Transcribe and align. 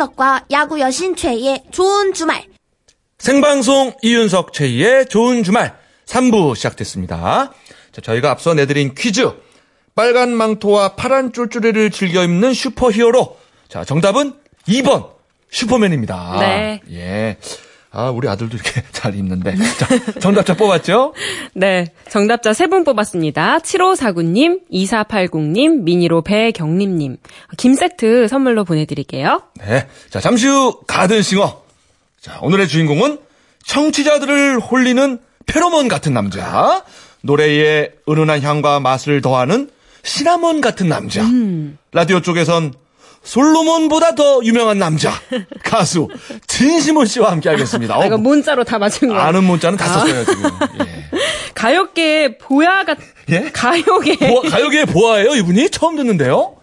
이윤석과 0.00 0.46
야구 0.50 0.80
여신 0.80 1.14
최희의 1.14 1.64
좋은 1.70 2.14
주말. 2.14 2.44
생방송 3.18 3.92
이윤석 4.02 4.52
최희의 4.54 5.06
좋은 5.06 5.42
주말 5.42 5.76
3부 6.06 6.56
시작됐습니다. 6.56 7.52
자, 7.92 8.00
저희가 8.00 8.30
앞서 8.30 8.54
내드린 8.54 8.94
퀴즈. 8.94 9.30
빨간 9.94 10.30
망토와 10.30 10.94
파란 10.96 11.32
쫄쫄이를 11.32 11.90
즐겨 11.90 12.24
입는 12.24 12.54
슈퍼히어로. 12.54 13.36
자, 13.68 13.84
정답은 13.84 14.32
2번 14.66 15.10
슈퍼맨입니다. 15.50 16.38
네. 16.40 16.80
예. 16.92 17.36
아, 17.92 18.10
우리 18.10 18.28
아들도 18.28 18.56
이렇게 18.56 18.82
잘 18.92 19.14
입는데. 19.16 19.56
자, 19.56 19.86
정답자 20.20 20.54
뽑았죠? 20.54 21.14
네. 21.54 21.86
정답자 22.08 22.52
3분 22.52 22.84
뽑았습니다. 22.84 23.58
7549님, 23.58 24.60
2480님, 24.72 25.82
미니로 25.82 26.22
배경림님. 26.22 27.16
김 27.56 27.74
세트 27.74 28.28
선물로 28.28 28.64
보내드릴게요. 28.64 29.42
네. 29.66 29.86
자, 30.08 30.20
잠시 30.20 30.46
후 30.46 30.80
가든싱어. 30.86 31.62
자, 32.20 32.38
오늘의 32.42 32.68
주인공은 32.68 33.18
청취자들을 33.64 34.60
홀리는 34.60 35.18
페로몬 35.46 35.88
같은 35.88 36.12
남자. 36.14 36.84
노래에 37.22 37.90
은은한 38.08 38.42
향과 38.42 38.80
맛을 38.80 39.20
더하는 39.20 39.68
시나몬 40.02 40.60
같은 40.60 40.88
남자. 40.88 41.22
라디오 41.92 42.20
쪽에선 42.20 42.72
솔로몬보다 43.22 44.14
더 44.14 44.40
유명한 44.44 44.78
남자. 44.78 45.12
가수 45.62 46.08
진시몬 46.46 47.06
씨와 47.06 47.30
함께 47.30 47.48
하겠습니다. 47.48 47.94
아, 47.94 48.06
이거 48.06 48.14
어, 48.16 48.18
문자로 48.18 48.64
다 48.64 48.78
맞춘 48.78 49.08
거예요. 49.08 49.22
아는 49.22 49.44
문자는 49.44 49.78
다 49.78 49.86
썼어요, 49.86 50.24
지금. 50.24 50.50
예. 50.80 51.04
가요계 51.54 52.38
보야 52.38 52.84
같, 52.84 52.98
예? 53.30 53.50
가요계, 53.52 54.16
보아, 54.16 54.42
가요계의 54.50 54.86
보아예요, 54.86 55.34
이분이? 55.34 55.70
처음 55.70 55.96
듣는데요? 55.96 56.56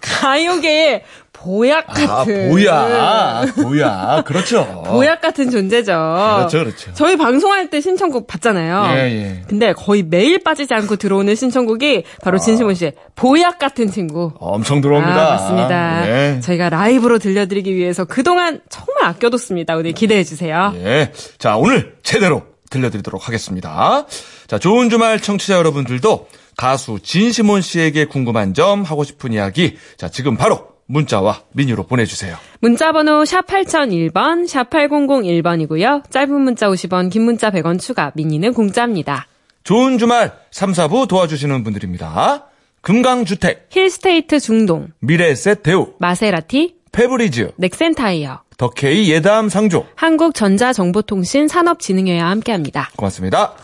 가요계 0.00 1.04
보약 1.44 1.84
아, 1.88 1.92
같은. 1.92 2.48
보야. 2.50 3.44
보야. 3.54 4.22
그렇죠. 4.24 4.82
보약 4.88 5.20
같은 5.20 5.50
존재죠. 5.50 5.92
그렇죠, 5.92 6.58
그렇죠. 6.60 6.94
저희 6.94 7.16
방송할 7.16 7.68
때 7.68 7.82
신청곡 7.82 8.26
받잖아요. 8.26 8.96
예, 8.96 9.12
예. 9.12 9.42
근데 9.46 9.74
거의 9.74 10.02
매일 10.02 10.42
빠지지 10.42 10.72
않고 10.72 10.96
들어오는 10.96 11.34
신청곡이 11.34 12.04
아. 12.06 12.18
바로 12.22 12.38
진시몬 12.38 12.74
씨의 12.74 12.94
보약 13.14 13.58
같은 13.58 13.90
친구. 13.90 14.32
엄청 14.38 14.80
들어옵니다. 14.80 15.26
아, 15.26 15.30
맞습니다. 15.32 16.08
예. 16.08 16.40
저희가 16.40 16.70
라이브로 16.70 17.18
들려드리기 17.18 17.74
위해서 17.74 18.06
그동안 18.06 18.60
정말 18.70 19.04
아껴뒀습니다. 19.04 19.76
오늘 19.76 19.92
기대해 19.92 20.24
주세요. 20.24 20.72
예. 20.76 21.12
자, 21.38 21.56
오늘 21.56 21.96
제대로 22.02 22.42
들려드리도록 22.70 23.28
하겠습니다. 23.28 24.06
자, 24.46 24.58
좋은 24.58 24.88
주말 24.88 25.20
청취자 25.20 25.56
여러분들도 25.56 26.26
가수 26.56 26.98
진시몬 27.02 27.60
씨에게 27.60 28.06
궁금한 28.06 28.54
점, 28.54 28.82
하고 28.82 29.04
싶은 29.04 29.32
이야기, 29.32 29.76
자, 29.96 30.08
지금 30.08 30.36
바로 30.36 30.73
문자와 30.86 31.42
미니로 31.52 31.84
보내주세요. 31.84 32.36
문자번호 32.60 33.24
샵 33.24 33.46
8001번, 33.46 34.46
샵 34.46 34.70
8001번이고요. 34.70 36.10
짧은 36.10 36.40
문자 36.40 36.68
50원, 36.68 37.10
긴 37.10 37.22
문자 37.22 37.50
100원 37.50 37.80
추가, 37.80 38.12
미니는 38.14 38.52
공짜입니다. 38.52 39.26
좋은 39.62 39.98
주말 39.98 40.32
3, 40.50 40.72
4부 40.72 41.08
도와주시는 41.08 41.64
분들입니다. 41.64 42.46
금강주택, 42.82 43.68
힐스테이트 43.70 44.40
중동, 44.40 44.88
미래에셋 45.00 45.62
대우, 45.62 45.94
마세라티, 45.98 46.76
페브리즈, 46.92 47.52
넥센타이어, 47.56 48.42
더케이 48.58 49.10
예담 49.10 49.48
상조. 49.48 49.86
한국전자정보통신 49.96 51.48
산업진흥회와 51.48 52.28
함께합니다. 52.28 52.90
고맙습니다. 52.96 53.54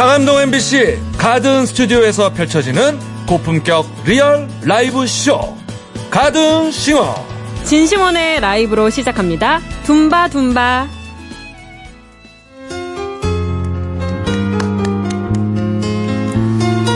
상암동 0.00 0.40
MBC 0.40 0.98
가든 1.18 1.66
스튜디오에서 1.66 2.32
펼쳐지는 2.32 2.98
고품격 3.26 3.84
리얼 4.06 4.48
라이브 4.62 5.06
쇼 5.06 5.58
가든 6.08 6.70
싱어 6.70 7.14
진시몬의 7.64 8.40
라이브로 8.40 8.88
시작합니다. 8.88 9.60
둠바 9.84 10.28
둠바. 10.28 10.88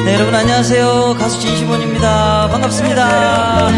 네, 0.06 0.14
여러분 0.14 0.34
안녕하세요. 0.34 1.16
가수 1.18 1.38
진시몬입니다. 1.40 2.48
반갑습니다. 2.48 3.68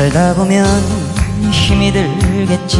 살다 0.00 0.32
보면 0.32 0.64
힘이 1.52 1.92
들겠지. 1.92 2.78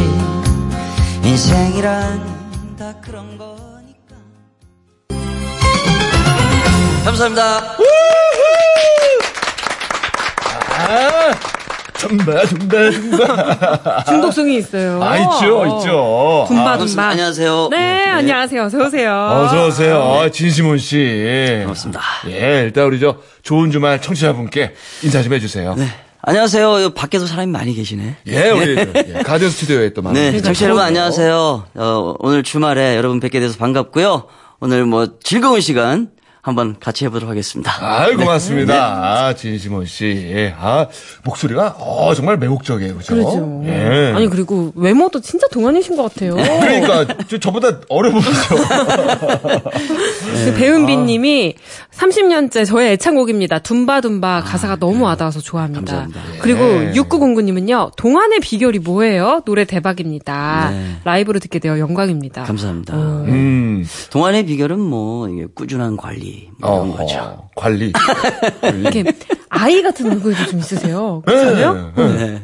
인생이란 1.23 2.75
다 2.79 2.95
그런 2.99 3.37
거니까. 3.37 4.15
감사합니다. 7.05 7.77
tumba 11.99 12.41
tumba 12.47 12.89
tumba 12.89 13.27
중독성이 14.09 14.57
있어요. 14.57 15.03
아 15.03 15.15
있죠 15.17 15.65
있죠 15.67 16.45
둠바 16.47 16.71
아, 16.71 16.77
둠바. 16.79 17.07
안녕하세요. 17.09 17.67
네, 17.69 18.09
안녕하세요. 18.09 18.63
어서 18.63 18.79
오세요. 18.79 19.13
어서 19.13 19.67
오세요 19.67 20.01
아, 20.23 20.31
진시몬 20.31 20.79
씨 20.79 21.59
반갑습니다. 21.59 22.01
예 22.29 22.61
일단 22.63 22.85
우리 22.85 22.99
저 22.99 23.17
좋은 23.43 23.69
주말 23.69 24.01
청취자분께 24.01 24.73
인사 25.03 25.21
좀 25.21 25.33
해주세요 25.33 25.75
네. 25.75 25.85
안녕하세요. 26.23 26.91
밖에도 26.91 27.25
사람이 27.25 27.51
많이 27.51 27.73
계시네. 27.73 28.17
예 28.27 28.49
우리 28.51 28.75
저, 28.75 28.81
예, 28.95 29.23
가든 29.23 29.49
스튜디오에 29.49 29.93
또 29.93 30.03
많은 30.03 30.31
네, 30.31 30.39
청취자 30.41 30.65
여러분. 30.65 30.83
안녕하세요. 30.83 31.63
어, 31.73 32.15
오늘 32.19 32.43
주말에 32.43 32.95
여러분 32.95 33.19
뵙게 33.19 33.39
돼서 33.39 33.57
반갑고요. 33.57 34.27
오늘 34.59 34.85
뭐 34.85 35.07
즐거운 35.23 35.61
시간 35.61 36.11
한번 36.43 36.75
같이 36.79 37.05
해보도록 37.05 37.29
하겠습니다. 37.29 37.71
아유 37.81 38.17
고맙습니다 38.17 38.73
아, 39.27 39.33
진시몬 39.35 39.85
씨아 39.85 40.87
목소리가 41.23 41.75
어 41.77 42.15
정말 42.15 42.37
매혹적이에요 42.37 42.97
그죠 42.97 43.13
그렇죠. 43.13 43.61
예. 43.65 44.11
아니 44.15 44.27
그리고 44.27 44.71
외모도 44.75 45.21
진짜 45.21 45.47
동안이신 45.51 45.95
것 45.97 46.03
같아요. 46.11 46.35
그러니까 46.35 47.05
저, 47.29 47.37
저보다 47.37 47.79
어려 47.89 48.09
보이죠 48.11 48.31
그 50.45 50.55
배은비님이 50.57 51.53
30년째 51.95 52.65
저의 52.65 52.93
애창곡입니다. 52.93 53.59
둠바 53.59 54.01
둠바 54.01 54.41
가사가 54.41 54.77
너무 54.77 55.05
와닿아서 55.05 55.39
좋아합니다. 55.39 55.79
감사합니다. 55.81 56.21
그리고 56.41 56.61
예. 56.61 56.91
6909님은요 56.93 57.95
동안의 57.97 58.39
비결이 58.39 58.79
뭐예요? 58.79 59.41
노래 59.45 59.65
대박입니다. 59.65 60.69
네. 60.71 60.95
라이브로 61.03 61.39
듣게 61.39 61.59
되어 61.59 61.79
영광입니다. 61.79 62.43
감사합니다. 62.43 62.95
음 62.95 63.85
동안의 64.09 64.45
비결은 64.45 64.79
뭐 64.79 65.27
이게 65.29 65.47
꾸준한 65.53 65.97
관리 65.97 66.49
뭐 66.59 66.85
이런 66.85 66.91
어, 66.91 66.95
거죠. 66.95 67.49
관리 67.55 67.91
이렇게 68.79 69.03
아이 69.49 69.81
같은 69.83 70.09
얼굴도 70.09 70.45
좀 70.45 70.59
있으세요. 70.59 71.21
네, 71.27 71.33
그렇죠? 71.33 71.91
네. 71.97 72.41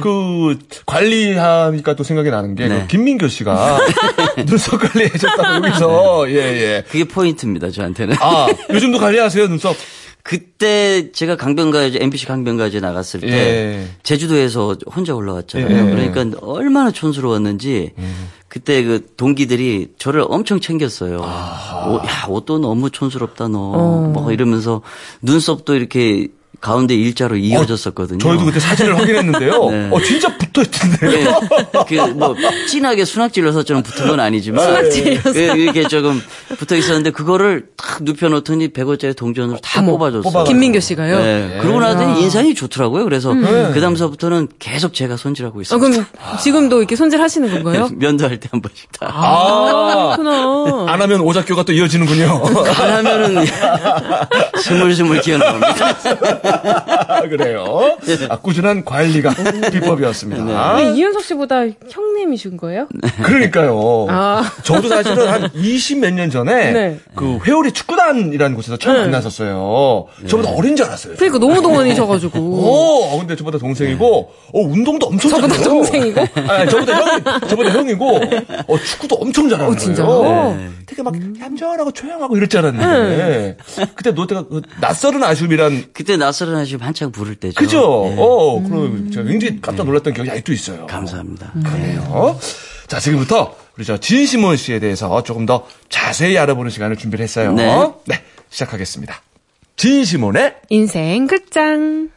그 0.00 0.58
관리하니까 0.86 1.94
또 1.94 2.02
생각이 2.02 2.30
나는 2.30 2.56
게 2.56 2.66
네. 2.68 2.80
그 2.80 2.86
김민교 2.88 3.28
씨가 3.28 3.78
눈썹 4.44 4.80
관리해줬다고 4.80 5.66
여기서 5.66 6.30
예예. 6.30 6.84
그게 6.88 7.04
포인트입니다, 7.04 7.70
저한테는. 7.70 8.16
아 8.20 8.48
요즘 8.70 8.87
도 8.92 8.98
관리하세요 8.98 9.48
눈썹? 9.48 9.76
그때 10.22 11.10
제가 11.12 11.36
강변가요제, 11.36 12.00
MBC 12.02 12.26
강변가요제 12.26 12.80
나갔을 12.80 13.20
때 13.20 13.28
예. 13.28 13.88
제주도에서 14.02 14.76
혼자 14.94 15.14
올라왔잖아요. 15.14 15.74
예. 15.74 15.80
음. 15.80 15.90
그러니까 15.90 16.38
얼마나 16.42 16.90
촌스러웠는지 16.90 17.92
그때 18.48 18.82
그 18.82 19.06
동기들이 19.16 19.92
저를 19.98 20.24
엄청 20.28 20.60
챙겼어요. 20.60 21.20
아. 21.22 21.86
오, 21.88 21.96
야, 22.06 22.26
옷도 22.28 22.58
너무 22.58 22.90
촌스럽다 22.90 23.48
너. 23.48 23.58
어. 23.58 24.10
뭐 24.12 24.32
이러면서 24.32 24.82
눈썹도 25.22 25.74
이렇게 25.74 26.28
가운데 26.60 26.94
일자로 26.94 27.36
이어졌었거든요. 27.36 28.18
저희도 28.18 28.44
그때 28.46 28.58
사진을 28.58 28.96
확인했는데요. 28.98 29.70
네. 29.70 29.88
어 29.92 30.00
진짜 30.00 30.36
붙어 30.36 30.62
있던데요. 30.62 31.38
그뭐 31.86 32.34
진하게 32.68 33.04
순학질러서처럼 33.04 33.82
붙은 33.84 34.08
건 34.08 34.18
아니지만 34.20 34.64
순학질러서. 34.64 35.32
그 35.32 35.38
이렇게 35.38 35.86
조금 35.86 36.20
붙어 36.58 36.74
있었는데 36.76 37.10
그거를 37.10 37.66
딱 37.76 38.02
눕혀 38.02 38.28
놓더니 38.28 38.68
100원짜리 38.68 39.16
동전으로 39.16 39.58
다 39.58 39.80
어머, 39.80 39.92
뽑아줬어요. 39.92 40.22
뽑아가지고. 40.22 40.52
김민교 40.52 40.80
씨가요. 40.80 41.18
네. 41.18 41.58
그러고 41.62 41.78
나더니 41.80 42.22
인상이 42.22 42.54
좋더라고요. 42.54 43.04
그래서 43.04 43.30
음. 43.32 43.70
그 43.72 43.80
다음서부터는 43.80 44.48
계속 44.58 44.94
제가 44.94 45.16
손질하고 45.16 45.60
아, 45.60 45.62
있습니다. 45.62 45.90
그럼 45.90 46.06
지금도 46.42 46.78
이렇게 46.78 46.96
손질하시는 46.96 47.50
건가요? 47.52 47.88
면도할 47.96 48.40
때 48.40 48.48
한 48.50 48.62
번씩 48.62 48.90
다. 48.98 49.06
아, 49.12 50.14
그렇구나. 50.16 50.90
안 50.92 51.02
하면 51.02 51.20
오작교가 51.20 51.64
또 51.64 51.72
이어지는군요. 51.72 52.42
안 52.78 52.92
하면은 53.06 53.44
스물스물 54.62 55.20
튀어나옵니다. 55.20 56.47
그래요. 57.28 57.96
아, 58.28 58.36
꾸준한 58.38 58.84
관리가 58.84 59.34
비법이었습니다. 59.70 60.76
왜 60.76 60.92
이윤석 60.92 61.22
씨보다 61.24 61.62
형님이신 61.90 62.56
거예요? 62.56 62.88
그러니까요. 63.22 64.06
아. 64.08 64.42
저도 64.62 64.88
사실은 64.88 65.28
한 65.28 65.48
20 65.54 65.98
몇 66.00 66.08
년 66.12 66.30
전에 66.30 66.72
네. 66.72 66.98
그 67.14 67.38
회오리 67.44 67.72
축구단이라는 67.72 68.56
곳에서 68.56 68.76
처음 68.76 68.94
네. 68.96 69.00
만났었어요. 69.02 70.06
저보다 70.26 70.50
어린 70.50 70.74
줄 70.74 70.86
알았어요. 70.86 71.14
그러니까 71.16 71.38
너무 71.38 71.60
동안이셔가지고. 71.62 72.38
오, 72.38 73.04
어, 73.14 73.18
근데 73.18 73.36
저보다 73.36 73.58
동생이고, 73.58 74.32
어, 74.54 74.60
운동도 74.60 75.06
엄청 75.06 75.30
저보다 75.30 75.48
잘해요. 75.54 75.68
동생이고? 75.68 76.20
아니, 76.48 76.70
저보다 76.70 76.92
형, 76.98 77.22
저보다 77.48 77.70
형이고, 77.70 78.16
어, 78.66 78.78
축구도 78.78 79.16
엄청 79.16 79.48
잘하는 79.48 79.72
어, 79.72 79.76
거예요. 79.76 79.78
진짜요? 79.78 80.56
네. 80.58 80.68
되게 80.86 81.02
막 81.02 81.14
얌전하고 81.40 81.92
조용하고 81.92 82.36
이럴 82.36 82.48
줄 82.48 82.60
알았는데, 82.60 83.56
그때 83.94 84.10
노래가 84.12 84.44
그 84.48 84.62
낯설은 84.80 85.22
아쉬움이란, 85.22 85.84
그때 85.92 86.16
낯 86.16 86.32
설은 86.38 86.56
아시면 86.56 86.86
한창 86.86 87.10
부를 87.12 87.34
때죠. 87.34 87.54
그죠? 87.56 88.06
예. 88.10 88.16
어, 88.18 88.62
그럼 88.62 89.10
제가 89.10 89.28
굉장히 89.28 89.60
깜짝 89.60 89.84
놀랐던 89.86 90.14
기억이 90.14 90.30
아직도 90.30 90.52
있어요. 90.52 90.86
감사합니다. 90.86 91.52
그래요. 91.64 92.38
자, 92.86 93.00
지금부터 93.00 93.56
우리 93.76 93.84
저 93.84 93.98
진시몬 93.98 94.56
씨에 94.56 94.78
대해서 94.78 95.22
조금 95.22 95.46
더 95.46 95.66
자세히 95.88 96.38
알아보는 96.38 96.70
시간을 96.70 96.96
준비를 96.96 97.22
했어요. 97.22 97.52
네. 97.52 98.22
시작하겠습니다. 98.50 99.20
진시몬의 99.76 100.54
인생 100.70 101.26
극장. 101.26 102.08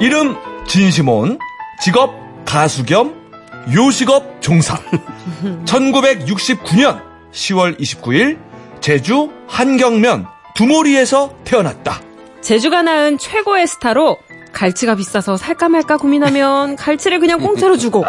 이름 0.00 0.36
진시몬, 0.66 1.38
직업 1.82 2.14
가수 2.44 2.84
겸 2.84 3.14
요식업 3.74 4.42
종사. 4.42 4.78
1969년 5.64 7.02
10월 7.32 7.78
29일 7.80 8.38
제주 8.84 9.30
한경면 9.48 10.26
두모리에서 10.54 11.30
태어났다. 11.44 12.02
제주가 12.42 12.82
낳은 12.82 13.16
최고의 13.16 13.66
스타로 13.66 14.18
갈치가 14.52 14.94
비싸서 14.94 15.38
살까 15.38 15.70
말까 15.70 15.96
고민하면 15.96 16.76
갈치를 16.76 17.18
그냥 17.18 17.40
공짜로 17.40 17.78
주고 17.78 18.04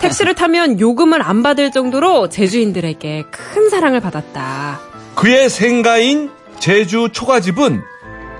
택시를 0.00 0.34
타면 0.34 0.80
요금을 0.80 1.20
안 1.20 1.42
받을 1.42 1.70
정도로 1.70 2.30
제주인들에게 2.30 3.24
큰 3.30 3.68
사랑을 3.68 4.00
받았다. 4.00 4.80
그의 5.14 5.50
생가인 5.50 6.30
제주 6.58 7.10
초가집은 7.12 7.82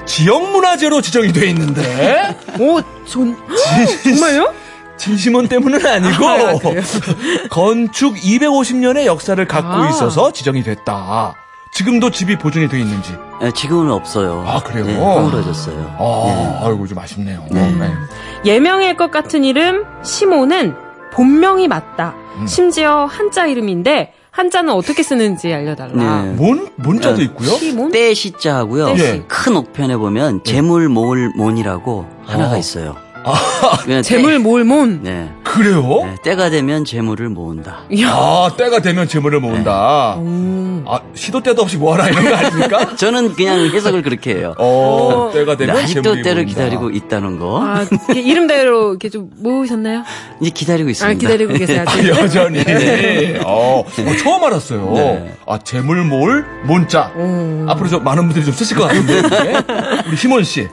지역문화재로 0.07 1.03
지정이 1.03 1.35
돼 1.35 1.49
있는데 1.49 2.35
오, 2.61 2.81
전, 3.05 3.37
정말요? 4.05 4.55
진심원 4.97 5.49
때문은 5.49 5.85
아니고 5.85 6.27
아? 6.27 6.55
건축 7.51 8.15
250년의 8.15 9.05
역사를 9.05 9.47
갖고 9.47 9.69
아. 9.69 9.91
있어서 9.91 10.33
지정이 10.33 10.63
됐다. 10.63 11.44
지금도 11.75 12.11
집이 12.11 12.39
보존이 12.39 12.69
돼 12.69 12.79
있는지. 12.79 13.17
예, 13.43 13.51
지금은 13.51 13.91
없어요. 13.91 14.45
아, 14.47 14.63
그래요? 14.63 14.85
네, 14.87 14.97
허물어졌어요. 14.97 15.97
아, 15.99 16.61
아이고 16.65 16.87
좀 16.87 16.97
아쉽네요. 16.99 17.45
네. 17.51 17.75
예명일 18.47 18.97
것 18.97 19.11
같은 19.11 19.43
이름 19.43 19.85
시모는 20.05 20.77
본명이 21.13 21.67
맞다. 21.67 22.15
음. 22.37 22.47
심지어 22.47 23.07
한자 23.07 23.47
이름인데 23.47 24.13
한자는 24.31 24.73
어떻게 24.73 25.03
쓰는지 25.03 25.53
알려달라. 25.53 26.23
네. 26.23 26.33
몬 26.35 26.69
문자도 26.77 27.17
네. 27.19 27.25
있고요. 27.25 27.49
시몬? 27.51 27.91
때 27.91 28.15
시자 28.15 28.57
하고요. 28.59 28.95
때 28.95 28.97
시. 28.97 29.25
큰 29.27 29.57
옥편에 29.57 29.97
보면 29.97 30.43
재물 30.45 30.89
모을 30.89 31.31
몬이라고 31.37 32.07
하나가 32.25 32.55
어. 32.55 32.59
있어요. 32.59 32.97
그냥 33.85 34.03
때- 34.03 34.03
재물 34.03 34.39
모을 34.39 34.65
몬. 34.65 35.01
네. 35.03 35.31
그래요? 35.43 35.83
네, 36.05 36.17
때가 36.23 36.51
되면 36.51 36.85
재물을 36.85 37.29
모은다. 37.29 37.85
이야. 37.91 38.09
아, 38.11 38.51
때가 38.57 38.81
되면 38.83 39.07
재물을 39.09 39.39
모은다. 39.41 40.17
음. 40.19 40.85
아, 40.87 41.01
시도 41.15 41.41
때도 41.41 41.63
없이 41.63 41.77
뭐하라 41.79 42.09
이런 42.09 42.25
거 42.29 42.35
아닙니까? 42.35 42.97
저는 42.97 43.35
그냥 43.35 43.61
해석을 43.67 44.03
그렇게 44.03 44.35
해요. 44.35 44.55
어, 44.59 45.31
때가 45.33 45.57
되면 45.57 45.77
아직도 45.77 46.03
재물이 46.03 46.23
때를 46.23 46.43
모인다. 46.43 46.49
기다리고 46.65 46.91
있다는 46.91 47.39
거. 47.39 47.63
아, 47.65 47.87
이게 48.11 48.21
이름대로 48.21 48.91
이렇게 48.91 49.09
좀 49.09 49.31
모으셨나요? 49.39 50.03
이제 50.43 50.51
기다리고 50.51 50.91
있습니다. 50.91 51.13
아, 51.13 51.19
기다리고 51.19 51.55
계세요. 51.55 51.85
아. 51.87 52.07
여전히. 52.09 52.59
어, 53.47 53.81
어, 53.81 54.17
처음 54.23 54.45
알았어요. 54.45 54.93
네. 54.95 55.35
아, 55.47 55.59
재물 55.59 56.03
모을 56.05 56.45
문자. 56.65 57.13
음. 57.17 57.65
앞으로 57.69 57.89
좀 57.89 58.05
많은 58.05 58.25
분들이 58.25 58.45
좀 58.45 58.53
쓰실 58.53 58.77
것 58.77 58.89
같은데. 58.89 59.23
우리 60.09 60.17
희몬 60.17 60.43
씨. 60.45 60.69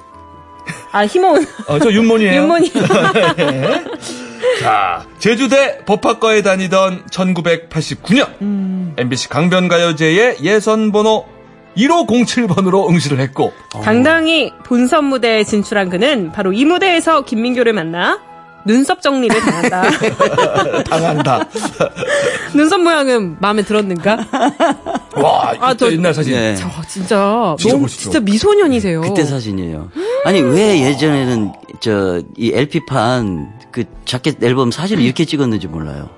아, 0.92 1.06
희몬. 1.06 1.46
어, 1.68 1.80
저 1.80 1.92
윤몬이에요. 1.92 2.42
윤몬이. 2.42 2.72
자, 4.62 5.06
제주대 5.20 5.80
법학과에 5.86 6.42
다니던 6.42 7.06
1989년 7.08 8.30
음. 8.42 8.94
MBC 8.98 9.30
강변가요제의 9.30 10.38
예선 10.42 10.92
번호 10.92 11.26
1507번으로 11.78 12.90
응시를 12.90 13.20
했고 13.20 13.54
당당히 13.84 14.52
본선 14.66 15.06
무대에 15.06 15.44
진출한 15.44 15.90
그는 15.90 16.32
바로 16.32 16.52
이 16.52 16.66
무대에서 16.66 17.22
김민교를 17.22 17.74
만나 17.74 18.20
눈썹 18.66 19.02
정리를 19.02 19.40
당한다. 19.40 19.84
당한다. 20.90 21.46
눈썹 22.54 22.82
모양은 22.82 23.38
마음에 23.40 23.62
들었는가? 23.64 24.18
와, 25.16 25.54
아, 25.60 25.74
저- 25.74 25.92
옛날 25.92 26.14
사진. 26.14 26.34
네. 26.34 26.56
저 26.56 26.68
진짜 26.88 27.56
진짜 27.60 27.76
너무. 27.76 27.88
진짜 27.88 28.20
미소년이세요. 28.20 29.02
그때 29.02 29.24
사진이에요. 29.26 29.90
아니 30.26 30.42
왜 30.42 30.82
예전에는 30.82 31.52
저 31.80 32.22
이 32.38 32.52
LP판 32.54 33.54
그 33.72 33.84
자켓 34.06 34.44
앨범 34.44 34.72
사진을 34.72 35.04
이렇게 35.04 35.26
찍었는지 35.26 35.68
몰라요. 35.68 36.10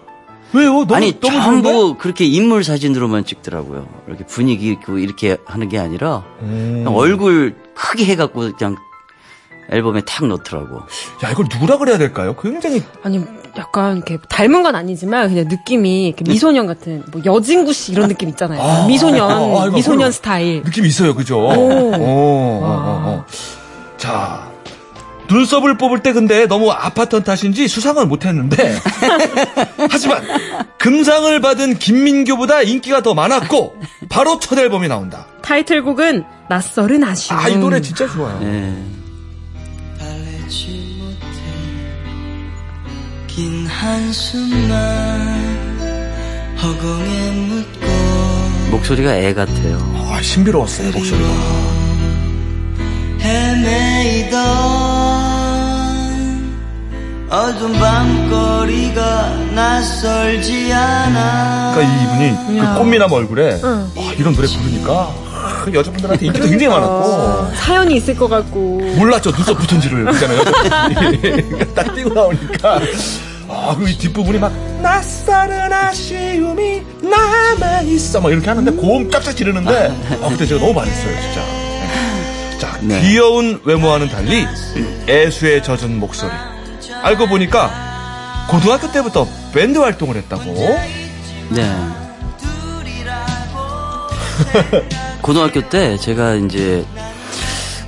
왜요? 0.53 0.71
너무 0.85 0.95
아니 0.95 1.19
너무 1.19 1.33
전부 1.41 1.71
좋은데? 1.71 1.97
그렇게 1.99 2.25
인물 2.25 2.63
사진으로만 2.63 3.25
찍더라고요. 3.25 3.87
이렇게 4.07 4.25
분위기 4.25 4.69
있고 4.71 4.97
이렇게 4.99 5.37
하는 5.45 5.69
게 5.69 5.79
아니라 5.79 6.23
음. 6.41 6.83
얼굴 6.87 7.55
크게 7.73 8.05
해갖고 8.05 8.51
그냥 8.57 8.75
앨범에 9.71 10.01
탁 10.01 10.25
넣더라고. 10.27 10.81
야, 11.23 11.31
이걸 11.31 11.45
누구라 11.51 11.77
그래야 11.77 11.97
될까요? 11.97 12.35
굉장히 12.41 12.83
아니 13.03 13.23
약간 13.57 13.97
이렇게 13.97 14.17
닮은 14.29 14.63
건 14.63 14.75
아니지만 14.75 15.29
그냥 15.29 15.45
느낌이 15.47 16.07
이렇게 16.07 16.23
미소년 16.27 16.65
같은 16.67 17.03
뭐 17.11 17.21
여진구 17.23 17.71
씨 17.73 17.91
이런 17.91 18.07
느낌 18.07 18.29
있잖아요. 18.29 18.61
아, 18.61 18.87
미소년 18.87 19.29
아, 19.31 19.35
아, 19.35 19.69
미소년. 19.69 20.11
스타일. 20.11 20.63
느낌이 20.63 20.87
있어요, 20.87 21.13
그죠? 21.15 21.37
오, 21.39 21.51
오, 21.51 21.93
오, 21.93 22.65
오. 22.65 23.23
자, 23.97 24.51
눈썹을 25.29 25.77
뽑을 25.77 26.01
때 26.03 26.13
근데 26.13 26.45
너무 26.47 26.69
아팠던 26.71 27.23
탓인지 27.23 27.67
수상을 27.67 28.05
못했는데 28.05 28.75
하지만 29.89 30.21
금상을 30.77 31.39
받은 31.39 31.79
김민교보다 31.79 32.61
인기가 32.61 33.01
더 33.01 33.13
많았고 33.13 33.75
바로 34.09 34.39
첫 34.39 34.59
앨범이 34.59 34.87
나온다. 34.87 35.25
타이틀곡은 35.41 36.25
낯설은 36.49 37.03
아쉬움. 37.03 37.39
아, 37.39 37.47
이 37.47 37.55
노래 37.55 37.81
진짜 37.81 38.07
좋아요. 38.07 38.37
네. 38.39 38.75
긴 43.35 43.65
한숨만 43.65 44.77
허공에 46.61 47.31
묻고 47.31 47.87
목소리가 48.71 49.15
애 49.15 49.33
같아요. 49.33 49.79
아, 50.11 50.21
신비로웠어요, 50.21 50.91
목소리가. 50.91 51.29
헤매이던 53.21 54.39
어두운 57.29 57.73
밤거리가 57.73 59.29
낯설지 59.55 60.71
않아 60.71 61.73
그러니까 61.73 62.03
이분이 62.03 62.59
그 62.59 62.77
꽃미남 62.77 63.11
얼굴에 63.11 63.59
응. 63.63 63.89
와, 63.95 64.13
이런 64.13 64.35
노래 64.35 64.47
부르니까 64.47 64.91
아, 64.91 65.65
여자분들한테 65.73 66.25
인기도 66.27 66.47
굉장히 66.47 66.67
많았고 66.73 67.55
사연이 67.55 67.95
있을 67.95 68.15
것 68.15 68.27
같고. 68.29 68.81
몰랐죠 68.97 69.31
눈썹 69.31 69.57
붙은지를 69.57 70.05
그잖아요 70.05 70.43
딱 71.73 71.95
뛰고 71.95 72.13
나오니까 72.13 72.79
아, 73.49 73.75
그 73.77 73.85
뒷부분이 73.85 74.39
막 74.39 74.51
낯설은 74.81 75.71
아쉬움이 75.71 76.81
남아 77.01 77.81
있어 77.81 78.21
막 78.21 78.31
이렇게 78.31 78.47
하는데 78.47 78.71
고음 78.71 79.09
깜짝 79.09 79.35
지르는데 79.35 79.93
아, 80.21 80.29
그때 80.29 80.45
제가 80.45 80.59
너무 80.61 80.73
반했어요 80.73 81.21
진짜 81.21 81.41
네. 81.41 82.57
자 82.57 82.79
네. 82.81 83.01
귀여운 83.01 83.61
외모와는 83.63 84.09
달리 84.09 84.45
애수에 85.07 85.61
젖은 85.61 85.99
목소리 85.99 86.31
알고 87.01 87.27
보니까 87.27 88.47
고등학교 88.49 88.91
때부터 88.91 89.27
밴드 89.53 89.77
활동을 89.79 90.15
했다고 90.17 90.43
네. 91.49 91.75
고등학교 95.21 95.67
때 95.69 95.97
제가 95.97 96.35
이제 96.35 96.85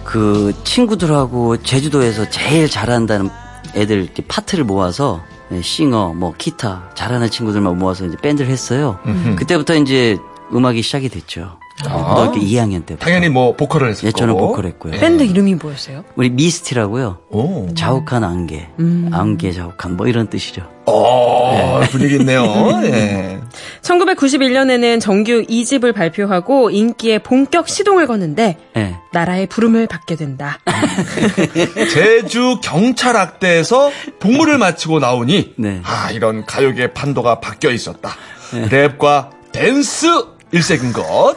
그 0.03 0.53
친구들하고 0.63 1.61
제주도에서 1.63 2.29
제일 2.29 2.69
잘한다는 2.69 3.29
애들 3.75 4.07
파트를 4.27 4.63
모아서 4.63 5.21
네, 5.29 5.34
싱어, 5.61 6.13
뭐 6.13 6.33
기타 6.37 6.89
잘하는 6.95 7.29
친구들만 7.29 7.77
모아서 7.77 8.05
이제 8.05 8.17
밴드를 8.21 8.49
했어요. 8.49 8.99
그때부터 9.37 9.75
이제 9.75 10.17
음악이 10.53 10.81
시작이 10.81 11.09
됐죠. 11.09 11.57
고등학교 11.83 12.39
2학년 12.39 12.85
때부터. 12.85 13.05
당연히 13.05 13.27
뭐 13.29 13.53
보컬을 13.55 13.89
했었고 13.89 14.07
예, 14.07 14.11
저는 14.11 14.35
보컬 14.37 14.65
했고요. 14.65 14.93
밴드 14.93 15.23
이름이 15.23 15.55
뭐였어요? 15.55 16.05
우리 16.15 16.29
미스티라고요. 16.29 17.17
오. 17.29 17.67
자욱한 17.75 18.23
안개, 18.23 18.69
안개 19.11 19.51
자욱한 19.51 19.97
뭐 19.97 20.07
이런 20.07 20.27
뜻이죠. 20.29 20.63
어, 20.85 21.81
분위기 21.91 22.15
있네요. 22.15 22.43
예. 22.85 23.34
1991년에는 23.81 24.99
정규 25.01 25.43
2집을 25.43 25.93
발표하고 25.93 26.69
인기에 26.69 27.19
본격 27.19 27.69
시동을 27.69 28.07
거는데 28.07 28.57
예. 28.77 28.95
나라의 29.11 29.47
부름을 29.47 29.87
받게 29.87 30.15
된다. 30.15 30.59
제주 31.91 32.59
경찰학대에서 32.61 33.91
복무를 34.19 34.57
마치고 34.57 34.99
나오니 34.99 35.53
네. 35.57 35.81
아 35.83 36.11
이런 36.11 36.45
가요계 36.45 36.93
판도가 36.93 37.39
바뀌어 37.39 37.71
있었다. 37.71 38.15
랩과 38.51 39.29
댄스 39.51 40.07
일색인 40.51 40.93
것. 40.93 41.35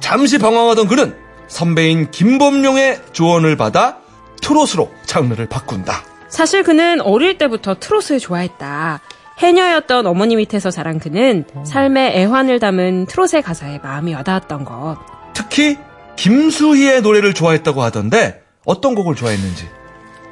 잠시 0.00 0.38
방황하던 0.38 0.88
그는 0.88 1.16
선배인 1.48 2.10
김범용의 2.10 3.00
조언을 3.12 3.56
받아 3.56 3.98
트롯으로 4.40 4.90
장르를 5.06 5.46
바꾼다. 5.46 6.04
사실 6.28 6.62
그는 6.62 7.00
어릴 7.00 7.38
때부터 7.38 7.76
트롯을 7.78 8.18
좋아했다. 8.20 9.00
해녀였던 9.38 10.06
어머니 10.06 10.36
밑에서 10.36 10.70
자란 10.70 10.98
그는 10.98 11.44
삶의 11.64 12.16
애환을 12.16 12.58
담은 12.58 13.06
트롯의 13.06 13.42
가사에 13.42 13.78
마음이 13.82 14.14
와닿았던 14.14 14.64
것. 14.64 14.96
특히 15.34 15.76
김수희의 16.16 17.02
노래를 17.02 17.34
좋아했다고 17.34 17.82
하던데 17.82 18.42
어떤 18.64 18.94
곡을 18.94 19.14
좋아했는지 19.14 19.68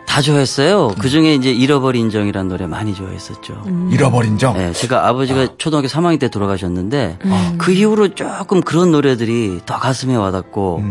다 0.06 0.22
좋아했어요. 0.22 0.92
그 0.98 1.08
중에 1.08 1.34
이제 1.34 1.50
잃어버린 1.50 2.08
정이라는 2.08 2.48
노래 2.48 2.66
많이 2.66 2.94
좋아했었죠. 2.94 3.64
잃어버린 3.90 4.38
정. 4.38 4.56
네, 4.56 4.72
제가 4.72 5.08
아버지가 5.08 5.56
초등학교 5.58 5.88
3학년 5.88 6.18
때 6.20 6.28
돌아가셨는데 6.28 7.18
그 7.58 7.72
이후로 7.72 8.14
조금 8.14 8.60
그런 8.60 8.92
노래들이 8.92 9.60
더 9.66 9.78
가슴에 9.78 10.14
와닿고 10.14 10.82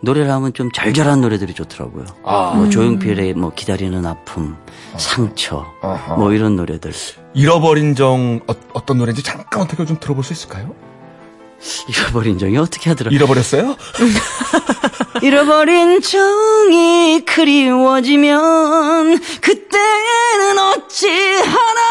노래를 0.00 0.30
하면 0.30 0.52
좀 0.54 0.70
절절한 0.70 1.20
노래들이 1.20 1.54
좋더라고요. 1.54 2.04
뭐 2.22 2.68
조용필의 2.70 3.34
뭐 3.34 3.52
기다리는 3.54 4.04
아픔, 4.06 4.56
상처, 4.96 5.66
아하. 5.82 6.14
뭐 6.14 6.32
이런 6.32 6.56
노래들. 6.56 6.92
잃어버린 7.34 7.94
정 7.94 8.40
어, 8.46 8.84
떤 8.86 8.98
노래인지 8.98 9.22
잠깐 9.22 9.62
어떻게 9.62 9.84
좀 9.84 9.98
들어볼 10.00 10.22
수 10.24 10.32
있을까요? 10.32 10.74
잃어버린 11.88 12.38
정이 12.38 12.56
어떻게 12.58 12.90
하더라? 12.90 13.10
잃어버렸어요? 13.10 13.76
잃어버린 15.22 16.00
정이 16.00 17.24
그리워지면 17.26 19.18
그때는 19.40 20.58
어찌 20.58 21.08
하나요? 21.34 21.88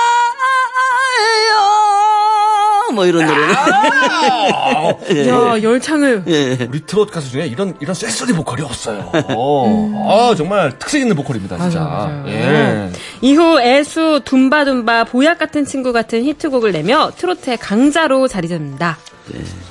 뭐 2.98 3.06
이런 3.06 3.27
노래를. 3.27 3.54
야, 5.30 5.62
열창을. 5.62 6.24
예. 6.27 6.68
우리 6.68 6.84
트롯 6.84 7.12
가수 7.12 7.30
중에 7.30 7.46
이런 7.46 7.75
이런 7.80 7.94
쎄소리 7.94 8.34
보컬이 8.34 8.63
없어요. 8.63 9.12
아 9.13 10.34
정말 10.36 10.77
특색 10.80 11.01
있는 11.01 11.16
보컬입니다, 11.16 11.58
진짜. 11.60 11.80
맞아요, 11.80 12.24
맞아요. 12.24 12.27
예. 12.27 12.92
이후 13.22 13.62
애수, 13.62 14.22
둠바둠바, 14.25 15.04
보약 15.06 15.38
같은 15.38 15.63
친구 15.63 15.94
같은 15.94 16.24
히트곡을 16.24 16.72
내며 16.72 17.12
트로트의 17.16 17.58
강자로 17.58 18.27
자리 18.27 18.48
잡는다. 18.50 18.98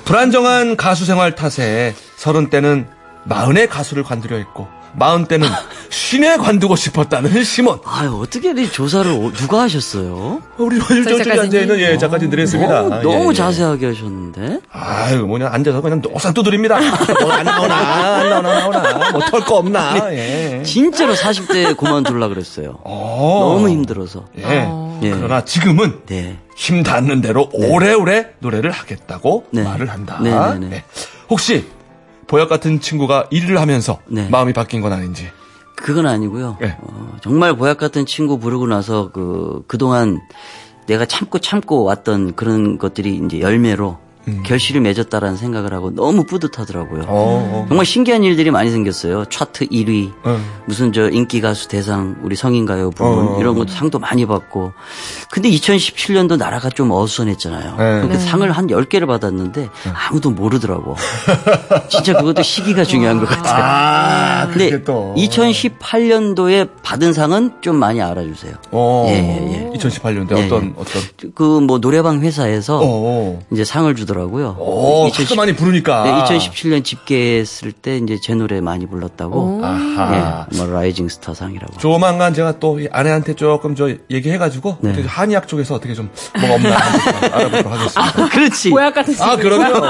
불안정한 0.04 0.76
가수 0.76 1.04
생활 1.04 1.35
탓에 1.35 1.95
서른 2.16 2.49
때는 2.49 2.87
마흔의 3.25 3.68
가수를 3.68 4.04
관두려 4.04 4.37
했고 4.37 4.68
마흔 4.99 5.26
때는 5.26 5.49
쉰에 5.91 6.37
관두고 6.37 6.75
싶었다는 6.76 7.45
심원. 7.45 7.79
아유, 7.85 8.19
어떻게 8.23 8.50
이 8.50 8.69
조사를 8.71 9.11
어- 9.11 9.33
누가 9.33 9.62
하셨어요? 9.62 10.41
우리 10.57 10.79
저쪽에 10.79 11.05
작가진이? 11.25 11.41
앉아 11.41 11.59
있는 11.61 11.79
예 11.81 11.99
작가진들이 11.99 12.43
했습니다. 12.43 12.81
어, 12.83 12.88
너무 13.03 13.26
예, 13.26 13.29
예. 13.29 13.35
자세하게 13.35 13.87
하셨는데? 13.87 14.61
아유 14.73 15.26
뭐냐 15.26 15.49
앉아서 15.53 15.81
그냥 15.81 16.00
노상 16.00 16.33
두드립니다. 16.35 16.79
뭐 17.21 17.33
안 17.33 17.45
나오나 17.45 17.75
안 17.76 18.31
나오나 18.31 18.59
나오나 18.59 19.11
뭐 19.12 19.21
털거 19.21 19.55
없나. 19.57 20.12
예. 20.12 20.62
진짜로 20.65 21.15
40대에 21.15 21.76
그만둘라 21.76 22.29
그랬어요. 22.29 22.79
어. 22.85 23.53
너무 23.55 23.69
힘들어서. 23.69 24.25
예. 24.38 24.69
예. 25.03 25.11
그러나 25.11 25.45
지금은 25.45 26.00
네. 26.07 26.38
힘 26.57 26.83
닿는 26.83 27.21
대로 27.21 27.50
오래오래 27.53 28.29
노래를 28.38 28.71
하겠다고 28.71 29.45
네. 29.50 29.62
말을 29.62 29.91
한다. 29.91 30.19
네, 30.23 30.31
네, 30.31 30.59
네. 30.59 30.67
네. 30.69 30.85
혹시 31.29 31.67
보약 32.26 32.49
같은 32.49 32.80
친구가 32.80 33.28
일을 33.30 33.61
하면서 33.61 34.00
네. 34.06 34.28
마음이 34.28 34.52
바뀐 34.52 34.80
건 34.80 34.92
아닌지. 34.92 35.30
그건 35.76 36.06
아니고요. 36.06 36.59
예. 36.62 36.76
어, 36.80 37.16
정말 37.21 37.54
보약 37.54 37.78
같은 37.78 38.06
친구 38.06 38.38
부르고 38.38 38.66
나서 38.66 39.11
그 39.12 39.62
그동안 39.66 40.18
내가 40.87 41.04
참고 41.04 41.38
참고 41.38 41.85
왔던 41.85 42.35
그런 42.35 42.78
것들이 42.78 43.21
이제 43.25 43.40
열매로 43.40 43.99
결실이 44.45 44.80
맺었다라는 44.80 45.37
생각을 45.37 45.73
하고 45.73 45.90
너무 45.95 46.25
뿌듯하더라고요. 46.25 47.02
음. 47.02 47.06
어. 47.09 47.66
정말 47.68 47.87
신기한 47.87 48.25
일들이 48.25 48.50
많이 48.50 48.71
생겼어요. 48.71 49.25
차트 49.26 49.66
1위, 49.68 50.12
어. 50.25 50.38
무슨 50.66 50.92
저 50.92 51.09
인기 51.11 51.40
가수 51.40 51.68
대상, 51.68 52.16
우리 52.23 52.35
성인가요 52.35 52.90
부분 52.90 53.28
어. 53.28 53.38
이런 53.40 53.54
것도 53.56 53.68
상도 53.73 53.99
많이 53.99 54.26
받고. 54.26 54.73
근데 55.30 55.49
2017년도 55.50 56.38
나라가 56.38 56.71
좀 56.71 56.90
어수선했잖아요. 56.90 57.76
네. 57.76 58.00
그렇게 58.00 58.18
상을 58.18 58.50
한 58.50 58.66
10개를 58.66 59.06
받았는데 59.06 59.68
아무도 60.09 60.30
모르더라고. 60.30 60.97
진짜 61.88 62.14
그것도 62.16 62.42
시기가 62.42 62.85
중요한 62.85 63.18
것 63.21 63.28
같아요. 63.28 63.62
아, 63.64 64.47
근데 64.49 64.83
또. 64.83 65.14
2018년도에 65.16 66.68
받은 66.83 67.12
상은 67.12 67.52
좀 67.61 67.76
많이 67.76 68.00
알아주세요. 68.00 68.54
어. 68.73 69.06
예, 69.09 69.14
예, 69.14 69.71
예. 69.73 69.78
2018년대 69.78 70.37
예, 70.37 70.45
어떤 70.47 70.64
예. 70.64 70.73
어떤 70.76 71.02
그 71.35 71.56
뭐 71.66 71.78
노래방 71.80 72.21
회사에서 72.21 72.80
어. 72.83 73.40
이제 73.50 73.64
상을 73.64 73.92
주더라고요. 73.97 74.15
오, 74.58 75.08
하도 75.08 75.35
많이 75.37 75.54
부르니까. 75.54 76.02
네, 76.04 76.37
2017년 76.38 76.85
집계했을 76.85 77.73
때 77.73 77.99
이제 77.99 78.18
제 78.20 78.35
노래 78.35 78.61
많이 78.61 78.87
불렀다고. 78.87 79.61
아하. 79.64 80.46
예, 80.52 80.56
뭐 80.56 80.66
rising 80.66 81.09
star 81.09 81.35
상이라고. 81.35 81.78
조만간 81.78 82.35
제가 82.35 82.58
또이 82.58 82.88
아내한테 82.90 83.35
조금 83.35 83.75
저 83.75 83.90
얘기해가지고 84.11 84.78
네. 84.80 84.90
어떻게 84.90 85.06
한의학 85.06 85.49
쪽에서 85.49 85.75
어떻게 85.75 85.94
좀 85.94 86.11
뭐가 86.38 86.54
없나 86.54 86.76
알아보도록 87.32 87.73
하겠습니다. 87.73 88.28
그렇지. 88.30 88.70
보약 88.70 88.94
같은 88.94 89.14
친구. 89.14 89.30
아, 89.30 89.37
그럼요. 89.37 89.87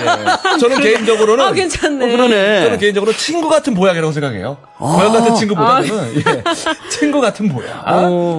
예. 0.00 0.58
저는 0.58 0.80
개인적으로는 0.80 1.44
아, 1.44 1.52
괜찮네. 1.52 2.04
어, 2.04 2.08
그러네. 2.16 2.62
저는 2.64 2.78
개인적으로 2.78 3.12
친구 3.12 3.48
같은 3.48 3.74
보약이라고 3.74 4.12
생각해요. 4.12 4.58
보약 4.80 5.12
같은 5.12 5.34
친구보다는 5.34 5.88
예, 6.16 6.44
친구 6.88 7.20
같은 7.20 7.48
보약. 7.48 7.84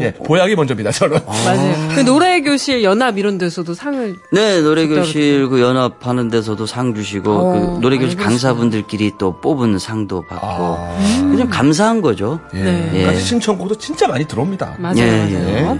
예, 0.02 0.12
보약이 0.14 0.56
먼저입니다. 0.56 0.92
저는. 0.92 1.20
맞아요. 1.26 1.90
그 1.96 2.00
노래교실 2.02 2.84
연합 2.84 3.18
이런 3.18 3.38
데서도 3.38 3.74
상을. 3.74 4.16
네, 4.32 4.62
노래교실 4.62 5.48
그 5.50 5.62
연합하는 5.62 6.30
데서도 6.30 6.66
상 6.66 6.96
주시고, 6.96 7.32
어, 7.32 7.52
그 7.54 7.80
노래교실. 7.82 8.18
강사분들끼리 8.18 9.14
또 9.20 9.40
뽑은 9.40 9.78
상도 9.80 10.24
받고. 10.24 10.46
아. 10.46 10.98
좀 11.38 11.50
감사한 11.50 12.02
거죠. 12.02 12.40
예. 12.56 12.60
네. 12.64 12.92
예. 12.94 13.06
같이 13.06 13.22
신청곡도 13.22 13.78
진짜 13.78 14.08
많이 14.08 14.26
들어옵니다. 14.26 14.76
맞아요, 14.80 14.98
예, 14.98 15.06
맞아요. 15.12 15.80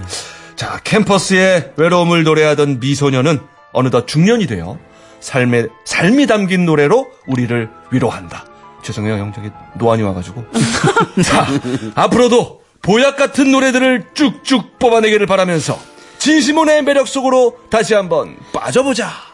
자, 0.56 0.78
캠퍼스의 0.84 1.72
외로움을 1.76 2.22
노래하던 2.24 2.78
미소녀는 2.80 3.40
어느덧 3.72 4.06
중년이 4.06 4.46
되어 4.46 4.78
삶의 5.20 5.68
삶이 5.84 6.26
담긴 6.26 6.66
노래로 6.66 7.08
우리를 7.26 7.68
위로한다. 7.90 8.44
죄송해요, 8.82 9.14
형 9.14 9.32
저기 9.32 9.50
노안이 9.74 10.02
와가지고. 10.02 10.44
자, 11.24 11.46
앞으로도 11.94 12.62
보약 12.82 13.16
같은 13.16 13.50
노래들을 13.52 14.10
쭉쭉 14.14 14.78
뽑아내기를 14.78 15.26
바라면서 15.26 15.78
진심원의 16.18 16.82
매력 16.82 17.08
속으로 17.08 17.58
다시 17.70 17.94
한번 17.94 18.36
빠져보자. 18.52 19.31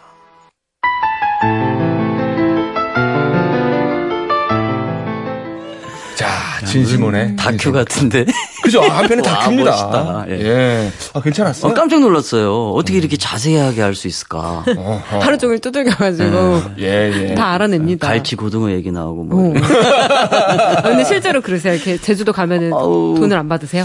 진심원의 6.73 7.37
다큐 7.37 7.73
같은데. 7.73 8.25
그죠? 8.63 8.83
아, 8.83 8.99
한편의 8.99 9.25
와, 9.27 9.33
다큐입니다. 9.35 9.71
멋있다. 9.71 10.25
예. 10.31 10.41
예. 10.41 10.93
아, 11.15 11.21
괜찮았어요? 11.21 11.71
어, 11.71 11.75
깜짝 11.75 12.01
놀랐어요. 12.01 12.71
어떻게 12.73 12.99
이렇게 12.99 13.17
자세하게 13.17 13.81
할 13.83 13.95
수 13.95 14.07
있을까. 14.09 14.65
어허. 14.77 15.19
하루 15.19 15.39
종일 15.39 15.59
두들겨가지고 15.61 16.63
예, 16.79 17.11
예. 17.31 17.35
다 17.35 17.53
알아냅니다. 17.53 18.07
갈치 18.07 18.37
고등어 18.37 18.71
얘기 18.71 18.91
나오고 18.93 19.25
뭐. 19.25 19.51
어. 19.51 19.55
아, 19.59 20.83
근데 20.83 21.05
실제로 21.05 21.41
그러세요? 21.41 21.75
이렇게 21.75 21.97
제주도 21.99 22.33
가면은 22.33 22.73
아우. 22.73 23.15
돈을 23.19 23.37
안 23.37 23.49
받으세요? 23.49 23.85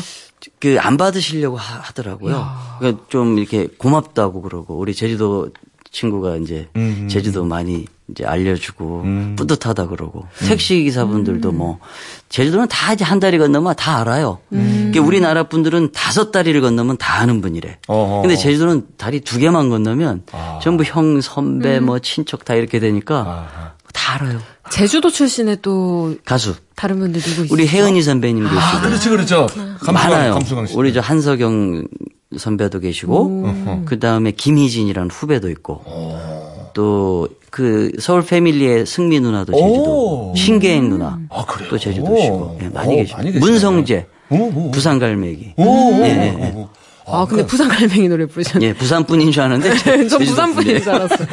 그 0.59 0.77
안 0.77 0.97
받으시려고 0.97 1.55
하, 1.55 1.81
더라고요 1.93 2.45
그러니까 2.79 3.03
좀 3.07 3.37
이렇게 3.39 3.67
고맙다고 3.77 4.41
그러고 4.41 4.75
우리 4.77 4.93
제주도 4.93 5.49
친구가 5.91 6.35
이제 6.37 6.67
음. 6.75 7.07
제주도 7.09 7.45
많이 7.45 7.85
이제 8.11 8.25
알려주고 8.25 9.05
뿌듯하다 9.37 9.87
그러고 9.87 10.27
택시 10.45 10.83
기사분들도 10.83 11.51
뭐 11.53 11.79
제주도는 12.29 12.67
다 12.67 12.93
이제 12.93 13.05
한 13.05 13.19
다리 13.19 13.37
건너면 13.37 13.75
다 13.75 13.99
알아요. 14.01 14.39
그러니까 14.49 15.01
우리나라 15.01 15.43
분들은 15.43 15.91
다섯 15.93 16.31
다리를 16.31 16.59
건너면 16.59 16.97
다 16.97 17.19
아는 17.19 17.39
분이래. 17.41 17.77
어허. 17.87 18.21
근데 18.21 18.35
제주도는 18.35 18.87
다리 18.97 19.21
두 19.21 19.39
개만 19.39 19.69
건너면 19.69 20.23
아. 20.33 20.59
전부 20.61 20.83
형 20.83 21.21
선배 21.21 21.79
뭐 21.79 21.99
친척 21.99 22.43
다 22.43 22.55
이렇게 22.55 22.79
되니까 22.79 23.19
아하. 23.19 23.73
다 23.93 24.15
알아요. 24.15 24.39
제주도 24.69 25.09
출신의 25.09 25.59
또 25.61 26.15
가수 26.25 26.55
다른 26.75 26.99
분들 26.99 27.21
누구 27.21 27.45
있어요? 27.45 27.53
우리 27.53 27.67
혜은이 27.67 28.01
선배님도 28.01 28.49
아, 28.49 28.71
있고 28.77 28.87
그렇지, 28.87 29.09
그렇죠. 29.09 29.45
감수광, 29.47 29.93
많아요. 29.93 30.33
감수광 30.33 30.67
씨. 30.67 30.75
우리 30.75 30.91
저 30.93 30.99
한석영 30.99 31.87
선배도 32.37 32.79
계시고 32.79 33.83
그 33.85 33.99
다음에 33.99 34.31
김희진이라는 34.31 35.09
후배도 35.11 35.49
있고 35.51 35.83
또 36.73 37.29
그 37.53 37.91
서울 37.99 38.25
패밀리의 38.25 38.87
승미 38.87 39.19
누나도 39.19 39.51
제주도 39.53 40.31
오. 40.31 40.33
신계행 40.35 40.89
누나 40.89 41.19
아, 41.29 41.45
그래요? 41.45 41.69
또 41.69 41.77
제주도시고 41.77 42.57
예, 42.63 42.69
많이 42.69 42.93
오, 42.95 42.97
계시고. 42.97 43.21
문성재 43.39 44.07
오, 44.31 44.35
오. 44.55 44.71
부산 44.71 44.97
갈매기 44.97 45.53
오, 45.57 45.63
오, 45.63 46.01
오, 46.01 46.03
예. 46.03 46.51
오. 46.55 46.67
아, 47.05 47.25
근데 47.29 47.45
부산 47.45 47.67
갈매기 47.67 48.07
노래 48.07 48.25
부르셨네. 48.25 48.65
예, 48.65 48.73
부산 48.73 49.03
분인 49.05 49.29
줄 49.31 49.43
아는데. 49.43 49.77
전 50.07 50.19
부산 50.19 50.55
분인 50.55 50.81
줄 50.81 50.89
알았어요. 50.89 51.27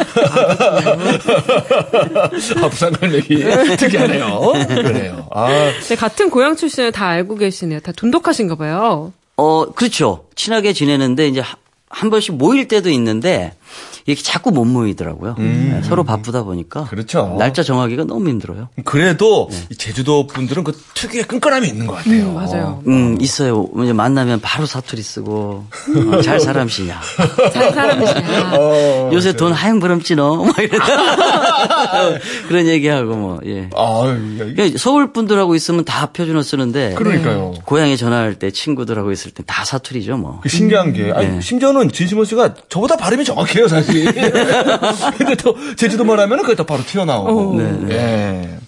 아, 2.60 2.68
부산 2.68 2.92
갈매기. 2.92 3.44
특이하네요. 3.78 4.52
그래요. 4.68 5.26
아, 5.30 5.48
네, 5.88 5.96
같은 5.96 6.28
고향 6.28 6.56
출신을 6.56 6.92
다 6.92 7.06
알고 7.06 7.36
계시네요. 7.36 7.80
다 7.80 7.92
돈독하신가 7.92 8.56
봐요. 8.56 9.12
어, 9.36 9.66
그렇죠. 9.72 10.24
친하게 10.34 10.72
지내는데 10.72 11.28
이제 11.28 11.40
하- 11.40 11.56
한 11.88 12.10
번씩 12.10 12.34
모일 12.34 12.68
때도 12.68 12.90
있는데 12.90 13.54
이렇게 14.10 14.22
자꾸 14.22 14.50
못 14.50 14.64
모이더라고요. 14.64 15.36
네, 15.38 15.80
서로 15.84 16.04
바쁘다 16.04 16.42
보니까. 16.42 16.80
음. 16.82 16.86
그렇죠. 16.88 17.36
날짜 17.38 17.62
정하기가 17.62 18.04
너무 18.04 18.28
힘들어요. 18.28 18.68
그래도 18.84 19.48
네. 19.50 19.58
이 19.70 19.76
제주도 19.76 20.26
분들은 20.26 20.64
그 20.64 20.72
특유의 20.94 21.24
끈끈함이 21.24 21.68
있는 21.68 21.86
것 21.86 21.94
같아요. 21.94 22.24
음, 22.30 22.34
맞아요. 22.34 22.82
음, 22.86 23.16
있어요. 23.20 23.68
이제 23.82 23.92
만나면 23.92 24.40
바로 24.40 24.66
사투리 24.66 25.02
쓰고, 25.02 25.64
어, 26.12 26.22
잘 26.22 26.40
사람시냐. 26.40 27.00
잘 27.52 27.72
사람이시냐. 27.72 28.52
어, 28.58 29.10
요새 29.12 29.32
돈 29.34 29.52
하영 29.52 29.80
부럽지 29.80 30.14
너? 30.16 30.44
막 30.44 30.58
이러다. 30.58 30.86
그런 32.48 32.66
얘기하고 32.66 33.14
뭐, 33.14 33.40
예. 33.46 33.68
아, 33.76 34.06
야, 34.08 34.14
이게 34.44 34.54
그러니까 34.54 34.78
서울 34.78 35.12
분들하고 35.12 35.54
있으면 35.54 35.84
다 35.84 36.06
표준어 36.06 36.42
쓰는데. 36.42 36.94
그러니까요. 36.94 37.54
고향에 37.64 37.96
전화할 37.96 38.38
때 38.38 38.50
친구들하고 38.50 39.12
있을 39.12 39.30
때 39.32 39.40
다 39.46 39.64
사투리죠 39.64 40.16
뭐. 40.16 40.38
그 40.42 40.48
신기한 40.48 40.92
게, 40.92 41.10
아니, 41.12 41.28
네. 41.28 41.40
심지어는 41.40 41.90
진심원 41.90 42.26
씨가 42.26 42.54
저보다 42.68 42.96
발음이 42.96 43.24
정확해요, 43.24 43.66
사실. 43.68 43.99
근데 45.18 45.34
또, 45.36 45.56
제주도말 45.76 46.20
하면은 46.20 46.42
그게 46.44 46.54
또 46.54 46.64
바로 46.64 46.82
튀어나오고. 46.84 47.54
네, 47.56 47.86
예. 47.90 48.58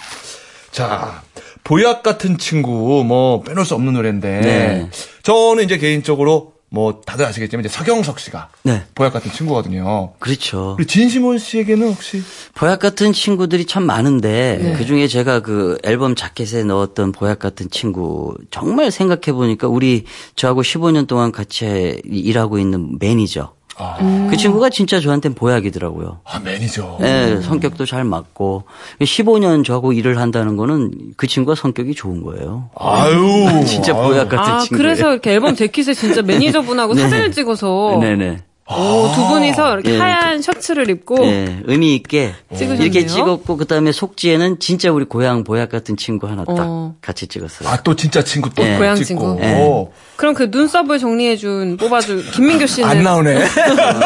자, 0.70 1.22
보약 1.64 2.02
같은 2.02 2.38
친구, 2.38 3.04
뭐, 3.04 3.42
빼놓을 3.42 3.64
수 3.64 3.74
없는 3.74 3.92
노래인데. 3.92 4.40
네. 4.40 4.90
저는 5.22 5.64
이제 5.64 5.78
개인적으로, 5.78 6.54
뭐, 6.70 7.02
다들 7.04 7.26
아시겠지만, 7.26 7.64
이제 7.64 7.68
서경석 7.68 8.18
씨가. 8.18 8.48
네. 8.62 8.84
보약 8.94 9.12
같은 9.12 9.30
친구거든요. 9.30 10.14
그렇죠. 10.18 10.78
진심원 10.88 11.38
씨에게는 11.38 11.88
혹시. 11.88 12.22
보약 12.54 12.80
같은 12.80 13.12
친구들이 13.12 13.66
참 13.66 13.84
많은데 13.84 14.58
네. 14.62 14.72
그 14.76 14.86
중에 14.86 15.06
제가 15.06 15.40
그 15.40 15.78
앨범 15.84 16.14
자켓에 16.14 16.64
넣었던 16.64 17.12
보약 17.12 17.38
같은 17.38 17.68
친구 17.70 18.34
정말 18.50 18.90
생각해 18.90 19.34
보니까 19.34 19.68
우리 19.68 20.04
저하고 20.36 20.62
15년 20.62 21.06
동안 21.06 21.30
같이 21.32 22.00
일하고 22.04 22.58
있는 22.58 22.98
매니저 22.98 23.52
아, 23.82 24.28
그 24.30 24.36
친구가 24.36 24.70
진짜 24.70 25.00
저한테는 25.00 25.34
보약이더라고요. 25.34 26.20
아 26.24 26.38
매니저. 26.38 26.98
예, 27.02 27.40
성격도 27.42 27.84
잘 27.86 28.04
맞고 28.04 28.64
15년 29.00 29.64
저하고 29.64 29.92
일을 29.92 30.18
한다는 30.18 30.56
거는 30.56 30.92
그 31.16 31.26
친구가 31.26 31.54
성격이 31.54 31.94
좋은 31.94 32.22
거예요. 32.22 32.70
아유. 32.76 33.62
진짜 33.66 33.94
아유. 33.94 34.02
보약 34.08 34.28
같은 34.28 34.52
아, 34.52 34.58
친구. 34.60 34.76
그래서 34.76 35.10
이렇게 35.10 35.32
앨범 35.32 35.54
재킷에 35.54 35.94
진짜 35.94 36.22
매니저분하고 36.22 36.94
사진을 36.96 37.32
찍어서 37.32 37.98
네네. 38.00 38.38
오, 38.70 39.10
두 39.14 39.26
분이서 39.28 39.74
이렇게 39.74 39.94
예. 39.94 39.98
하얀 39.98 40.40
셔츠를 40.40 40.88
입고 40.88 41.18
예, 41.24 41.60
의미 41.64 41.94
있게 41.96 42.32
찍으셨네요. 42.54 42.82
이렇게 42.84 43.06
찍었고 43.06 43.56
그다음에 43.56 43.92
속지에는 43.92 44.60
진짜 44.60 44.90
우리 44.92 45.04
고향 45.04 45.44
보약 45.44 45.68
같은 45.68 45.96
친구 45.96 46.26
하나 46.28 46.44
딱 46.44 46.56
어. 46.60 46.94
같이 47.02 47.26
찍었어요. 47.26 47.68
아, 47.68 47.82
또 47.82 47.96
진짜 47.96 48.22
친구 48.22 48.48
또 48.54 48.62
예. 48.62 48.78
고향 48.78 48.94
찍고. 48.94 49.04
친구. 49.04 49.90
그럼 50.22 50.34
그 50.34 50.46
눈썹을 50.52 51.00
정리해준 51.00 51.78
뽑아준 51.78 52.22
김민교 52.30 52.66
씨는 52.66 52.88
안 52.88 53.02
나오네. 53.02 53.44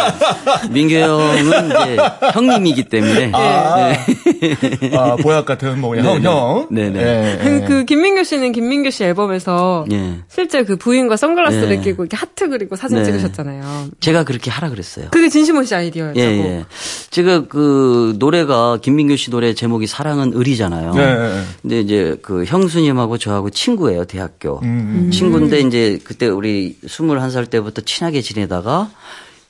민규 0.73 0.94
형은 0.94 1.66
이제 1.66 1.99
형님이기 2.32 2.85
때문에 2.85 3.32
아, 3.35 3.88
네. 3.90 4.96
아, 4.96 5.16
보약 5.16 5.44
같은 5.44 5.78
뭐 5.78 5.90
그냥 5.90 6.06
형, 6.06 6.23
형. 6.23 6.68
네네. 6.70 6.99
예, 6.99 7.38
그, 7.42 7.49
예. 7.50 7.64
그 7.66 7.85
김민교 7.85 8.25
씨는 8.25 8.52
김민교 8.52 8.88
씨 8.88 9.04
앨범에서 9.04 9.85
예. 9.92 10.20
실제 10.26 10.64
그 10.64 10.76
부인과 10.76 11.18
선글라스를 11.18 11.70
예. 11.73 11.80
끼고 11.82 12.04
이렇게 12.04 12.16
하트 12.16 12.49
그리고 12.49 12.76
사진 12.76 12.96
네. 12.96 13.04
찍으셨잖아요. 13.04 13.88
제가 14.00 14.25
그렇게 14.25 14.50
하라 14.50 14.70
그랬어요. 14.70 15.08
그게 15.11 15.28
진심원 15.28 15.66
씨 15.66 15.75
아이디어였다고. 15.75 16.18
예, 16.18 16.25
예. 16.25 16.64
제가 17.11 17.44
그 17.46 18.16
노래가 18.18 18.78
김민규 18.80 19.19
씨 19.19 19.30
노래 19.30 19.52
제목이 19.52 19.86
사랑은 19.86 20.32
을이잖아요. 20.34 20.93
예, 20.97 21.00
예. 21.00 21.43
근데 21.60 21.80
이제 21.80 22.17
그 22.23 22.45
형수님하고 22.45 23.19
저하고 23.19 23.50
친구예요, 23.50 24.06
대학교. 24.06 24.60
음. 24.62 25.10
친구인데 25.12 25.60
이제 25.60 25.99
그때 26.06 26.28
우리 26.28 26.76
21살 26.84 27.50
때부터 27.50 27.82
친하게 27.82 28.21
지내다가 28.21 28.90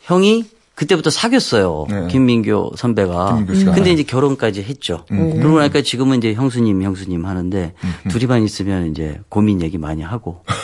형이 0.00 0.46
그때부터 0.74 1.10
사귀었어요. 1.10 1.86
네. 1.88 2.08
김민교 2.08 2.72
선배가. 2.76 3.44
김민교. 3.46 3.70
음. 3.70 3.74
근데 3.74 3.92
이제 3.92 4.02
결혼까지 4.02 4.62
했죠. 4.62 5.04
그러고 5.08 5.58
나니까 5.58 5.82
지금은 5.82 6.18
이제 6.18 6.34
형수님, 6.34 6.82
형수님 6.82 7.24
하는데 7.24 7.72
음, 7.82 8.10
둘이만 8.10 8.42
있으면 8.42 8.90
이제 8.90 9.18
고민 9.30 9.62
얘기 9.62 9.78
많이 9.78 10.02
하고. 10.02 10.44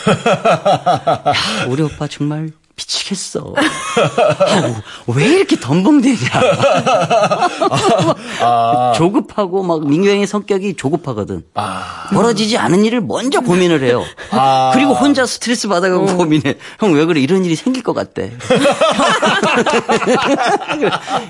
야, 1.28 1.66
우리 1.68 1.82
오빠 1.82 2.06
정말 2.08 2.52
미치겠어. 2.74 3.54
아, 3.56 4.82
왜 5.08 5.26
이렇게 5.26 5.58
덤벙대냐. 5.60 6.16
아, 8.40 8.92
조급하고 8.96 9.62
막 9.62 9.86
민규 9.86 10.08
형의 10.08 10.26
성격이 10.26 10.74
조급하거든. 10.76 11.44
아, 11.54 12.08
벌어지지 12.14 12.56
않은 12.58 12.84
일을 12.84 13.02
먼저 13.02 13.40
고민을 13.40 13.82
해요. 13.82 14.04
아. 14.30 14.70
그리고 14.74 14.94
혼자 14.94 15.26
스트레스 15.26 15.68
받아가고 15.68 16.16
고민해. 16.16 16.56
형 16.80 16.92
왜 16.94 17.04
그래? 17.04 17.20
이런 17.20 17.44
일이 17.44 17.56
생길 17.56 17.82
것 17.82 17.92
같대. 17.92 18.32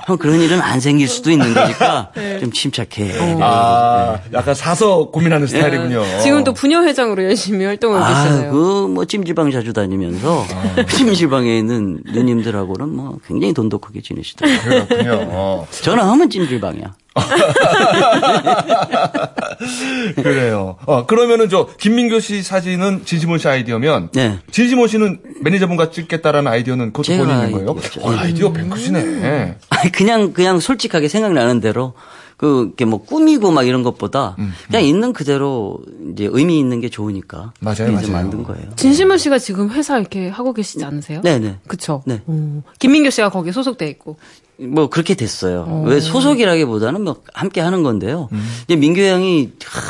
형 0.07 0.17
그런 0.19 0.41
일은 0.41 0.61
안 0.61 0.81
생길 0.81 1.09
수도 1.09 1.31
있는 1.31 1.55
거니까 1.55 2.11
좀 2.43 2.51
침착해. 2.51 3.13
아, 3.41 4.19
약간 4.33 4.53
사서 4.53 5.11
고민하는 5.13 5.47
스타일이군요. 5.47 6.03
지금 6.25 6.43
또 6.43 6.53
부녀 6.53 6.83
회장으로 6.83 7.23
열심히 7.23 7.65
활동을 7.65 8.03
아, 8.03 8.09
계시잖아요. 8.09 8.51
그뭐 8.51 9.05
찜질방 9.05 9.53
자주 9.53 9.73
다니면서 9.73 10.45
찜질방에 10.91 11.57
있는 11.57 12.01
누님들하고는 12.05 12.89
뭐 12.89 13.19
굉장히 13.29 13.55
돈독하게 13.55 14.03
지내시더라고요. 14.03 14.87
그렇군요. 14.89 15.21
어. 15.31 15.69
전화하면 15.71 16.31
찜질방이야. 16.31 16.95
그래요. 20.17 20.77
어, 20.87 21.07
그러면은 21.07 21.49
저, 21.49 21.69
김민교 21.79 22.21
씨 22.21 22.43
사진은 22.43 23.05
진심원 23.05 23.39
씨 23.39 23.49
아이디어면, 23.49 24.11
네. 24.13 24.39
진심원 24.51 24.89
씨는 24.89 25.21
매니저분과 25.43 25.91
찍겠다라는 25.91 26.51
아이디어는 26.51 26.87
그것도 26.87 27.03
제가 27.05 27.25
본인인 27.25 27.53
거예요? 27.53 27.71
아이디어죠. 27.71 28.01
어, 28.01 28.11
아이디어 28.13 28.53
뱅크시네. 28.53 29.59
아니 29.71 29.93
그냥 29.93 30.33
그냥 30.33 30.61
솔직하게 30.61 31.09
생각나는 31.09 31.61
대로 31.61 31.95
그 32.37 32.65
이렇게 32.67 32.85
뭐 32.85 33.03
꾸미고 33.05 33.53
막 33.53 33.67
이런 33.69 33.85
것보다 33.85 34.37
그냥 34.67 34.85
있는 34.85 35.13
그대로 35.13 35.79
이제 36.13 36.29
의미 36.31 36.59
있는 36.59 36.81
게 36.81 36.89
좋으니까 36.89 37.53
맞아요, 37.61 37.93
이제 37.93 37.95
맞아요. 38.09 38.11
만든 38.13 38.43
거예요. 38.43 38.67
진심원 38.75 39.19
씨가 39.19 39.39
지금 39.39 39.71
회사 39.71 39.97
이렇게 39.99 40.29
하고 40.29 40.53
계시지 40.53 40.85
않으세요? 40.85 41.21
네네. 41.23 41.59
그쵸. 41.69 42.03
네. 42.05 42.21
오. 42.27 42.63
김민교 42.81 43.11
씨가 43.11 43.29
거기에 43.29 43.53
소속돼 43.53 43.89
있고. 43.91 44.17
뭐 44.59 44.89
그렇게 44.89 45.15
됐어요. 45.15 45.83
왜 45.87 45.99
소속이라기보다는 46.01 47.03
뭐 47.03 47.17
함께 47.35 47.61
하는 47.61 47.83
건데요. 47.83 48.29
음. 48.33 48.49
이제 48.65 48.77
민규 48.77 49.01
형이 49.01 49.53
하, 49.65 49.81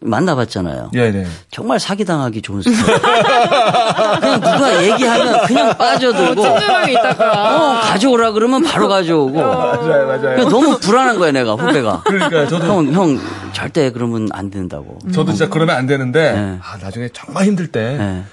만나봤잖아요. 0.00 0.90
예, 0.94 1.10
네. 1.10 1.26
정말 1.50 1.78
사기당하기 1.78 2.42
좋은 2.42 2.62
스타일. 2.62 3.00
그냥 4.20 4.40
누가 4.40 4.84
얘기하면 4.84 5.46
그냥 5.46 5.76
빠져들고 5.76 6.42
있다가. 6.42 7.56
어, 7.56 7.80
가져오라 7.80 8.32
그러면 8.32 8.62
바로 8.64 8.88
가져오고. 8.88 9.38
맞아요, 9.38 10.06
맞아요. 10.06 10.20
그냥 10.36 10.48
너무 10.48 10.78
불안한 10.78 11.18
거야 11.18 11.32
내가 11.32 11.54
후배가. 11.54 12.02
그러니까요, 12.04 12.48
저도. 12.48 12.66
형, 12.66 12.92
형 12.92 13.20
절대 13.52 13.90
그러면 13.90 14.28
안 14.32 14.50
된다고. 14.50 14.98
저도 15.12 15.32
진짜 15.32 15.48
그러면 15.48 15.76
안 15.76 15.86
되는데, 15.86 16.32
네. 16.32 16.58
아, 16.62 16.76
나중에 16.78 17.08
정말 17.12 17.44
힘들 17.44 17.68
때, 17.68 17.96
네. 17.98 18.24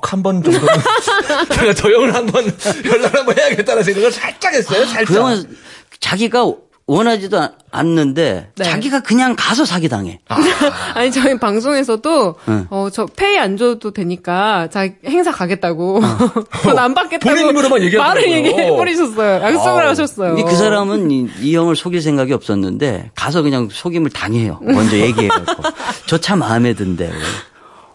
꼭 0.00 0.12
한 0.12 0.22
번 0.22 0.42
정도는 0.42 0.66
제가 1.54 1.74
저 1.74 1.88
형을 1.90 2.14
한 2.14 2.26
번 2.26 2.44
연락을 2.84 3.18
한번 3.20 3.38
해야겠다는 3.38 3.82
생각을 3.82 4.12
살짝 4.12 4.52
했어요. 4.54 4.84
살짝. 4.86 5.06
그 5.06 5.14
형은 5.14 5.56
자기가 6.00 6.52
원하지도 6.88 7.40
않- 7.40 7.50
않는데 7.72 8.52
네. 8.54 8.64
자기가 8.64 9.00
그냥 9.02 9.34
가서 9.36 9.64
사기 9.64 9.88
당해. 9.88 10.20
아 10.28 11.02
니 11.02 11.10
저희 11.10 11.36
방송에서도 11.36 12.34
네. 12.46 12.64
어저 12.70 13.06
페이 13.06 13.36
안 13.38 13.56
줘도 13.56 13.90
되니까 13.92 14.68
자 14.70 14.88
행사 15.04 15.32
가겠다고 15.32 16.00
돈안 16.62 16.94
받겠다고 16.94 17.28
본인 17.28 17.50
입으로만 17.50 17.82
얘기하더라고요. 17.82 18.04
말을 18.30 18.30
얘기해 18.30 18.70
버리셨어요. 18.70 19.42
약속을 19.42 19.82
아우. 19.82 19.88
하셨어요. 19.88 20.34
근데 20.36 20.48
그 20.48 20.56
사람은 20.56 21.10
이, 21.10 21.28
이 21.40 21.56
형을 21.56 21.74
속일 21.74 22.00
생각이 22.02 22.32
없었는데 22.32 23.10
가서 23.16 23.42
그냥 23.42 23.68
속임을 23.70 24.10
당해요. 24.10 24.60
먼저 24.62 24.96
얘기해 24.96 25.26
갖고 25.26 25.62
저 26.06 26.18
차 26.18 26.36
마음에 26.36 26.72
든대. 26.74 27.10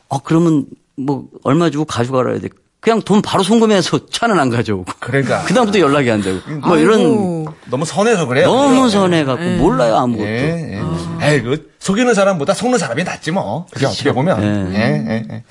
어 0.09 0.19
그러면 0.21 0.65
뭐 0.97 1.25
얼마 1.43 1.69
주고 1.69 1.85
가져가라 1.85 2.31
해야 2.31 2.39
돼. 2.39 2.49
그냥 2.79 3.01
돈 3.03 3.21
바로 3.21 3.43
송금해서 3.43 4.07
차는 4.11 4.39
안 4.39 4.49
가져오고. 4.49 4.85
그러니까. 4.99 5.43
그다음부터 5.43 5.79
연락이 5.79 6.09
안 6.09 6.21
되고. 6.21 6.39
뭐 6.65 6.77
이런. 6.77 7.45
너무 7.69 7.85
선해서 7.85 8.25
그래요. 8.25 8.47
너무 8.47 8.89
선해갖고 8.89 9.43
몰라요 9.57 9.95
아무것도. 9.97 10.27
예, 10.27 10.79
예. 11.21 11.31
에이, 11.33 11.41
그, 11.41 11.71
속이는 11.79 12.13
사람보다 12.13 12.53
속는 12.53 12.79
사람이 12.79 13.03
낫지 13.03 13.31
뭐. 13.31 13.67
그게 13.71 13.85
어떻게 13.85 14.11
보면. 14.11 14.73
예. 14.73 14.79
예, 14.79 15.05
예, 15.09 15.25
예. 15.31 15.43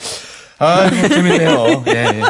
아, 0.61 0.91
재밌네요. 1.09 1.85
예, 1.89 1.93
예. 1.93 2.23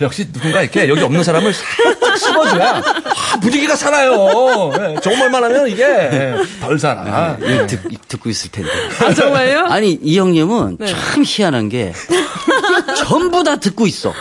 역시 0.00 0.30
누군가 0.32 0.62
이렇게 0.62 0.88
여기 0.88 1.02
없는 1.02 1.22
사람을 1.22 1.52
살짝 1.52 2.18
씹어줘야 2.18 2.76
아, 2.78 3.40
분위기가 3.40 3.76
살아요. 3.76 4.72
예, 4.78 5.00
좋은 5.00 5.18
말만 5.18 5.44
하면 5.44 5.68
이게 5.68 5.82
예, 5.84 6.36
덜 6.60 6.78
살아. 6.78 7.36
예, 7.42 7.66
듣, 7.66 7.80
듣고 8.08 8.30
있을 8.30 8.50
텐데. 8.50 8.70
아, 9.00 9.12
정말요? 9.12 9.66
아니 9.66 9.92
이 10.02 10.18
형님은 10.18 10.78
네. 10.80 10.86
참 10.86 11.22
희한한 11.24 11.68
게 11.68 11.92
전부 12.96 13.44
다 13.44 13.56
듣고 13.56 13.86
있어. 13.86 14.12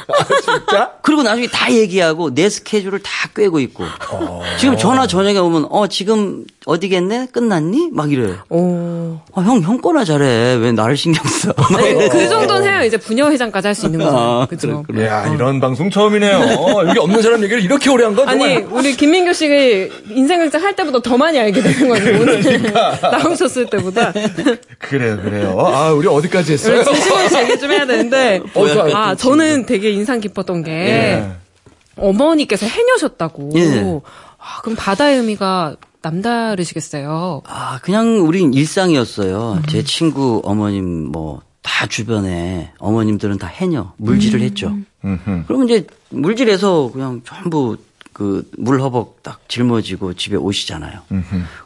진짜? 0.44 0.92
그리고 1.02 1.24
나중에 1.24 1.48
다 1.48 1.72
얘기하고 1.72 2.34
내 2.34 2.50
스케줄을 2.50 3.00
다 3.00 3.30
꿰고 3.34 3.60
있고. 3.62 3.86
어. 4.12 4.44
지금 4.60 4.78
전화 4.78 5.08
저녁에 5.08 5.38
오면 5.40 5.68
어 5.70 5.88
지금 5.88 6.44
어디겠네 6.66 7.28
끝났니? 7.32 7.90
막 7.94 8.12
이래. 8.12 8.34
오. 8.50 9.20
어, 9.32 9.42
형, 9.42 9.62
형 9.62 9.82
거나 9.82 10.04
잘해. 10.04 10.56
왜 10.56 10.72
나를 10.72 10.98
신경 10.98 11.24
써? 11.26 11.54
막 11.56 11.72
아니. 11.76 12.10
그 12.10 12.28
정도는 12.28 12.64
해야 12.68 12.84
이제 12.84 12.98
부녀회장 12.98 13.45
까지 13.52 13.68
할 13.68 13.76
수 13.76 13.86
있는 13.88 14.00
거잖아요. 14.00 14.24
아, 14.42 14.46
그죠? 14.46 14.84
그래, 14.88 15.06
야 15.08 15.28
이런 15.34 15.60
방송 15.60 15.90
처음이네요. 15.90 16.38
어, 16.38 16.88
여기 16.88 17.00
없는 17.00 17.22
사람 17.22 17.44
얘기를 17.44 17.62
이렇게 17.64 17.90
오래 17.90 18.04
한 18.06 18.16
건 18.16 18.28
아니. 18.30 18.56
우리 18.58 18.96
김민규 18.96 19.34
씨가 19.34 19.54
인생극장 20.10 20.62
할 20.64 20.76
때보다 20.76 21.00
더 21.00 21.18
많이 21.18 21.40
알게 21.40 21.62
되는 21.62 21.90
거예요. 21.90 22.22
오늘 22.22 22.42
그러니까. 22.42 22.98
나오셨을 23.18 23.66
때보다. 23.68 24.12
그래요, 24.80 25.18
그래요. 25.22 25.60
아, 25.60 25.92
우리 25.92 26.08
어디까지 26.08 26.54
했어요? 26.54 26.84
씨 26.84 27.38
얘기 27.38 27.60
좀 27.60 27.72
해야 27.72 27.86
되는데. 27.86 28.42
어. 28.54 28.66
아, 28.94 29.16
저는 29.16 29.66
되게 29.66 29.92
인상 29.92 30.20
깊었던 30.20 30.64
게 30.64 30.72
예. 30.72 31.28
어머니께서 31.98 32.66
해녀셨다고. 32.66 33.50
예. 33.56 34.00
아, 34.38 34.62
그럼 34.62 34.76
바다의 34.78 35.18
의미가 35.18 35.76
남다르시겠어요. 36.02 37.42
아, 37.48 37.80
그냥 37.82 38.20
우린 38.28 38.54
일상이었어요. 38.54 39.54
음. 39.58 39.64
제 39.68 39.84
친구 39.84 40.42
어머님 40.46 41.12
뭐 41.12 41.42
다 41.66 41.88
주변에 41.88 42.72
어머님들은 42.78 43.40
다 43.40 43.48
해녀, 43.48 43.92
물질을 43.98 44.40
음. 44.40 44.46
했죠. 44.46 44.76
음흠. 45.04 45.44
그러면 45.48 45.68
이제 45.68 45.88
물질에서 46.10 46.92
그냥 46.94 47.22
전부 47.26 47.78
그 48.14 48.48
물허벅 48.58 49.24
딱 49.24 49.42
짊어지고 49.50 50.14
집에 50.14 50.36
오시잖아요. 50.38 51.00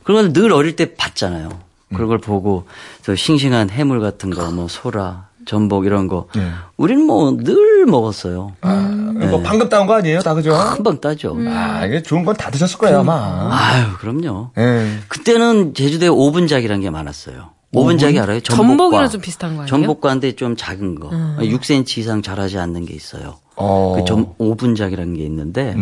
그런 0.04 0.34
걸 0.34 0.34
늘 0.34 0.54
어릴 0.54 0.76
때 0.76 0.96
봤잖아요. 0.96 1.50
그런 1.94 2.08
걸 2.08 2.18
보고 2.18 2.66
저 3.04 3.16
싱싱한 3.16 3.70
해물 3.70 4.00
같은 4.00 4.30
거, 4.30 4.50
뭐 4.52 4.68
소라, 4.68 5.28
전복 5.46 5.86
이런 5.86 6.08
거. 6.08 6.28
네. 6.36 6.50
우리는 6.78 7.04
뭐 7.06 7.36
늘 7.38 7.86
먹었어요. 7.86 8.54
뭐 8.62 9.42
방금 9.44 9.68
따온 9.70 9.86
거 9.86 9.96
아니에요, 9.96 10.22
다 10.22 10.34
그죠? 10.34 10.52
금방 10.76 11.02
따죠. 11.02 11.36
아, 11.48 11.86
이게 11.86 12.02
좋은 12.02 12.24
건 12.24 12.36
다 12.36 12.50
드셨을 12.50 12.78
거예요, 12.78 13.00
아마. 13.02 13.50
아유, 13.52 13.86
그럼요. 14.00 14.52
예. 14.58 15.00
그때는 15.10 15.74
제주도에 15.74 16.08
오분작이라는 16.08 16.82
게 16.82 16.90
많았어요. 16.90 17.50
오분작이 17.74 18.20
알아요? 18.20 18.40
전복과. 18.40 18.68
전복이랑 18.68 19.10
좀 19.10 19.22
비슷한 19.22 19.50
거 19.52 19.62
아니에요? 19.62 19.68
전복과인데 19.68 20.36
좀 20.36 20.56
작은 20.56 21.00
거. 21.00 21.10
6cm 21.10 21.98
이상 22.00 22.22
자라지 22.22 22.58
않는 22.58 22.86
게 22.86 22.94
있어요. 22.94 23.38
어. 23.56 23.96
그 23.98 24.06
점, 24.06 24.34
오분작이라는 24.38 25.14
게 25.16 25.24
있는데, 25.24 25.76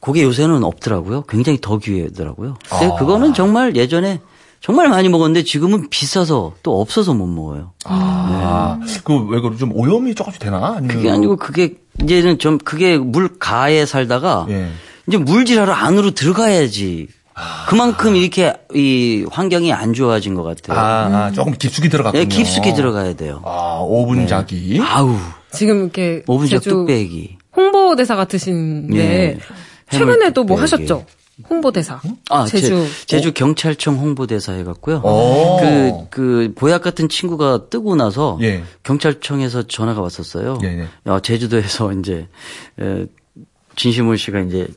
그게 0.00 0.22
요새는 0.24 0.64
없더라고요. 0.64 1.22
굉장히 1.28 1.58
더 1.60 1.78
귀하더라고요. 1.78 2.56
근데 2.68 2.86
아. 2.86 2.94
그거는 2.96 3.34
정말 3.34 3.76
예전에 3.76 4.20
정말 4.60 4.88
많이 4.88 5.08
먹었는데 5.08 5.42
지금은 5.44 5.90
비싸서 5.90 6.54
또 6.62 6.80
없어서 6.80 7.14
못 7.14 7.26
먹어요. 7.26 7.72
아, 7.84 8.78
그왜 9.04 9.40
그럼 9.40 9.56
좀 9.58 9.72
오염이 9.74 10.14
조금씩 10.14 10.40
되나? 10.40 10.74
아니면 10.76 10.88
그게 10.88 11.10
아니고 11.10 11.36
그게 11.36 11.74
이제는 12.02 12.38
좀 12.38 12.58
그게 12.58 12.96
물 12.96 13.38
가에 13.38 13.84
살다가 13.86 14.46
예. 14.50 14.68
이제 15.08 15.18
물질하러 15.18 15.72
안으로 15.72 16.12
들어가야지. 16.12 17.08
그만큼 17.68 18.16
이렇게 18.16 18.52
이 18.74 19.24
환경이 19.30 19.72
안 19.72 19.92
좋아진 19.94 20.34
것 20.34 20.42
같아요. 20.42 20.78
아, 20.78 21.26
아, 21.26 21.32
조금 21.32 21.54
깊숙이 21.54 21.88
들어갔군요. 21.88 22.20
예, 22.20 22.26
깊숙이 22.26 22.74
들어가야 22.74 23.14
돼요. 23.14 23.40
아, 23.44 23.78
오분자기. 23.82 24.80
아우, 24.82 25.16
지금 25.52 25.82
이렇게 25.84 26.22
오분작 26.26 26.62
제주 26.62 26.70
뚝배기. 26.70 27.38
홍보대사 27.56 28.16
같으신데 28.16 28.98
예. 28.98 29.38
최근에도 29.90 30.44
뭐 30.44 30.56
해물 30.56 30.62
하셨죠? 30.62 31.04
홍보대사. 31.48 32.00
아, 32.30 32.44
제주. 32.44 32.86
제, 33.06 33.20
주 33.20 33.32
경찰청 33.32 33.96
홍보대사 33.96 34.52
해갖고요. 34.52 34.98
오. 34.98 35.58
그, 35.60 36.06
그, 36.10 36.52
보약 36.54 36.82
같은 36.82 37.08
친구가 37.08 37.68
뜨고 37.70 37.96
나서 37.96 38.38
예. 38.42 38.62
경찰청에서 38.82 39.66
전화가 39.66 40.00
왔었어요. 40.02 40.58
예, 40.62 40.80
예. 40.80 40.88
야, 41.10 41.20
제주도에서 41.20 41.92
이제, 41.98 42.28
에, 42.80 43.06
진시문 43.76 44.16
씨가 44.16 44.40
이제 44.40 44.68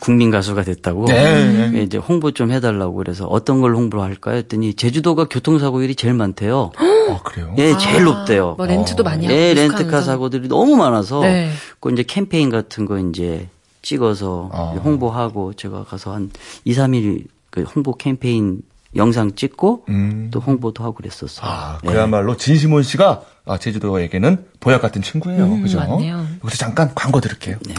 국민 0.00 0.30
가수가 0.30 0.62
됐다고. 0.62 1.06
네, 1.06 1.72
예, 1.74 1.82
이제 1.82 1.98
홍보 1.98 2.32
좀 2.32 2.50
해달라고 2.50 2.94
그래서 2.94 3.26
어떤 3.26 3.60
걸 3.60 3.74
홍보를 3.74 4.04
할까 4.04 4.32
했더니 4.32 4.74
제주도가 4.74 5.26
교통사고율이 5.26 5.94
제일 5.94 6.14
많대요. 6.14 6.72
아, 6.76 7.20
그래요? 7.24 7.54
예, 7.58 7.76
제일 7.78 8.04
높대요. 8.04 8.54
뭐 8.56 8.66
렌트도 8.66 9.02
많이 9.02 9.26
하고. 9.26 9.36
예, 9.36 9.50
뮤직하면서. 9.50 9.78
렌트카 9.78 10.02
사고들이 10.02 10.48
너무 10.48 10.76
많아서 10.76 11.20
네. 11.20 11.50
그 11.80 11.90
이제 11.92 12.02
캠페인 12.02 12.50
같은 12.50 12.86
거 12.86 12.98
이제 12.98 13.48
찍어서 13.82 14.50
아. 14.52 14.74
홍보하고 14.82 15.54
제가 15.54 15.84
가서 15.84 16.12
한 16.14 16.30
2, 16.64 16.72
3일 16.74 17.26
그 17.50 17.62
홍보 17.62 17.94
캠페인 17.96 18.62
영상 18.94 19.34
찍고 19.34 19.84
음. 19.88 20.28
또 20.32 20.40
홍보도 20.40 20.84
하고 20.84 20.94
그랬었어요. 20.94 21.46
아, 21.48 21.78
예. 21.84 21.88
그야말로 21.88 22.36
진시몬 22.36 22.82
씨가 22.82 23.22
아, 23.44 23.58
제주도에게는 23.58 24.44
보약 24.60 24.82
같은 24.82 25.02
친구예요. 25.02 25.60
그죠? 25.60 25.78
맞네요. 25.78 26.26
여기서 26.44 26.58
잠깐 26.58 26.92
광고 26.94 27.20
들을게요. 27.20 27.56
네. 27.66 27.74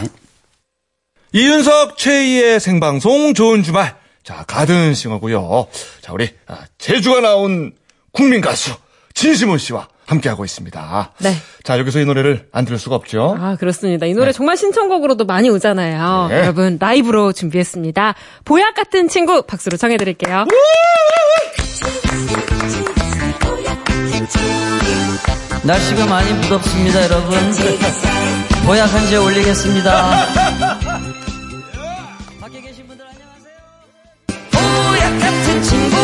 이윤석 1.34 1.98
최희의 1.98 2.60
생방송 2.60 3.34
좋은 3.34 3.64
주말. 3.64 3.96
자, 4.22 4.44
가든싱어고요. 4.46 5.66
자, 6.00 6.12
우리 6.12 6.30
아, 6.46 6.58
제주가 6.78 7.20
나온 7.20 7.72
국민 8.12 8.40
가수 8.40 8.72
진시몬 9.14 9.58
씨와 9.58 9.88
함께하고 10.06 10.44
있습니다. 10.44 11.12
네. 11.18 11.34
자, 11.64 11.76
여기서 11.80 11.98
이 11.98 12.04
노래를 12.04 12.46
안 12.52 12.64
들을 12.64 12.78
수가 12.78 12.94
없죠. 12.94 13.36
아, 13.36 13.56
그렇습니다. 13.56 14.06
이 14.06 14.14
노래 14.14 14.30
정말 14.30 14.56
신청곡으로도 14.56 15.24
많이 15.24 15.50
오잖아요. 15.50 16.28
네. 16.28 16.38
여러분, 16.38 16.78
라이브로 16.80 17.32
준비했습니다. 17.32 18.14
보약 18.44 18.74
같은 18.74 19.08
친구 19.08 19.42
박수로 19.42 19.76
청해드릴게요. 19.76 20.44
날씨가 25.64 26.06
많이 26.06 26.32
무덥습니다, 26.32 27.04
여러분. 27.04 27.36
보약 28.66 28.94
한제 28.94 29.16
올리겠습니다. 29.16 30.83
친구, 35.62 35.96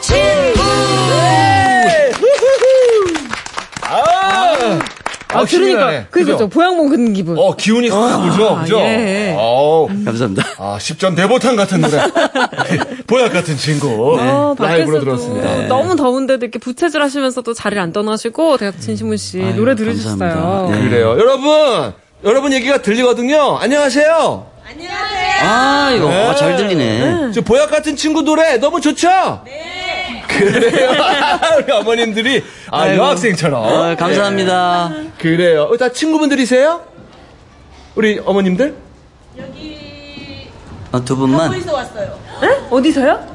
친구. 0.00 0.60
아, 3.84 4.78
아, 5.34 5.44
그러니까, 5.44 6.04
그거죠. 6.10 6.48
보약 6.48 6.76
먹은 6.76 7.12
기분. 7.14 7.38
어, 7.38 7.56
기운이 7.56 7.88
확 7.88 8.24
오죠. 8.26 8.58
그죠? 8.60 8.78
예. 8.80 9.34
어우. 9.38 9.88
감사합니다. 10.04 10.42
아, 10.58 10.76
10전 10.78 11.16
대보탕 11.16 11.56
같은 11.56 11.80
노래. 11.80 11.92
보약 13.06 13.32
같은 13.32 13.56
친구. 13.56 14.18
어, 14.18 14.54
라이브로 14.58 14.98
밖에서도 14.98 15.00
들었습니다. 15.00 15.66
너무 15.68 15.96
더운데도 15.96 16.44
이렇게 16.44 16.58
부채질 16.58 17.00
하시면서도 17.02 17.54
자리를 17.54 17.82
안 17.82 17.92
떠나시고, 17.92 18.58
대학 18.58 18.78
진시문 18.80 19.16
씨 19.16 19.42
아유, 19.42 19.54
노래 19.56 19.74
들으셨어요. 19.74 20.18
감사합니다. 20.18 20.78
네. 20.78 20.88
그래요. 20.88 21.10
여러분, 21.18 21.92
여러분 22.24 22.52
얘기가 22.52 22.82
들리거든요. 22.82 23.56
안녕하세요. 23.58 24.51
아, 25.42 25.90
이거 25.94 26.10
아, 26.10 26.34
잘 26.34 26.56
들리네. 26.56 27.32
저 27.32 27.40
보약 27.40 27.70
같은 27.70 27.96
친구 27.96 28.22
노래 28.22 28.56
너무 28.58 28.80
좋죠? 28.80 29.42
네. 29.44 30.22
그래요. 30.28 30.90
우리 31.58 31.72
어머님들이 31.72 32.44
아, 32.70 32.82
아이고. 32.82 33.02
여학생처럼. 33.02 33.64
아, 33.64 33.94
감사합니다. 33.96 34.90
네. 34.94 35.10
그래요. 35.18 35.64
어, 35.64 35.76
다 35.76 35.90
친구분들이세요? 35.90 36.82
우리 37.94 38.20
어머님들? 38.24 38.74
어, 40.92 41.04
두 41.04 41.16
분만. 41.16 41.50
어디서요? 42.70 43.26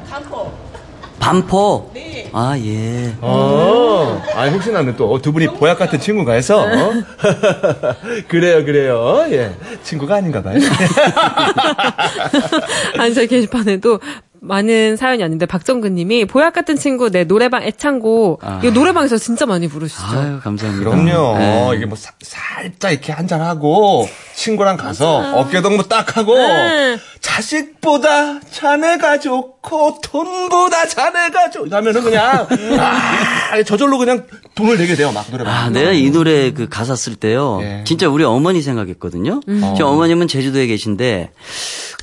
반포. 1.18 1.92
아, 2.32 2.56
예. 2.58 3.14
어. 3.20 4.22
아, 4.34 4.48
혹시나 4.48 4.82
또두 4.96 5.32
분이 5.32 5.46
보약 5.58 5.78
같은 5.78 5.98
친구가 6.00 6.32
해서. 6.34 6.66
그래요, 8.28 8.64
그래요. 8.64 9.26
예. 9.30 9.54
친구가 9.82 10.16
아닌가 10.16 10.42
봐요. 10.42 10.58
아니, 12.98 13.14
저희 13.14 13.26
게시판에도 13.26 14.00
많은 14.40 14.96
사연이 14.96 15.22
왔는데, 15.22 15.46
박정근 15.46 15.94
님이 15.96 16.24
보약 16.24 16.52
같은 16.52 16.76
친구 16.76 17.10
내 17.10 17.24
노래방 17.24 17.64
애창곡, 17.64 18.40
아. 18.44 18.60
이거 18.62 18.72
노래방에서 18.72 19.18
진짜 19.18 19.46
많이 19.46 19.66
부르시죠. 19.68 20.02
아유, 20.06 20.40
감사합니다. 20.42 20.88
그럼요. 20.90 21.38
네. 21.38 21.70
이게 21.76 21.86
뭐 21.86 21.96
사- 21.98 22.12
살짝 22.22 22.92
이렇게 22.92 23.12
한잔 23.12 23.40
하고 23.40 24.08
친구랑 24.36 24.76
가서 24.76 25.38
어깨 25.40 25.60
동무 25.60 25.88
딱 25.88 26.16
하고 26.16 26.36
네. 26.36 26.98
자식보다 27.20 28.40
자네가 28.40 29.20
좋고 29.20 29.98
돈보다 30.02 30.86
자네가 30.86 31.50
좋 31.50 31.66
하면은 31.70 32.02
그냥 32.02 32.46
아, 32.78 33.62
저절로 33.64 33.98
그냥 33.98 34.24
돈을 34.54 34.78
내게 34.78 34.94
돼요. 34.94 35.12
막 35.12 35.26
노래방. 35.30 35.52
아, 35.54 35.70
내가 35.70 35.92
이 35.92 36.10
노래 36.10 36.52
그 36.52 36.68
가사 36.68 36.94
쓸 36.96 37.14
때요. 37.16 37.58
예. 37.62 37.84
진짜 37.86 38.08
우리 38.08 38.24
어머니 38.24 38.62
생각했거든요. 38.62 39.40
제 39.76 39.82
어머님은 39.82 40.28
제주도에 40.28 40.66
계신데 40.66 41.30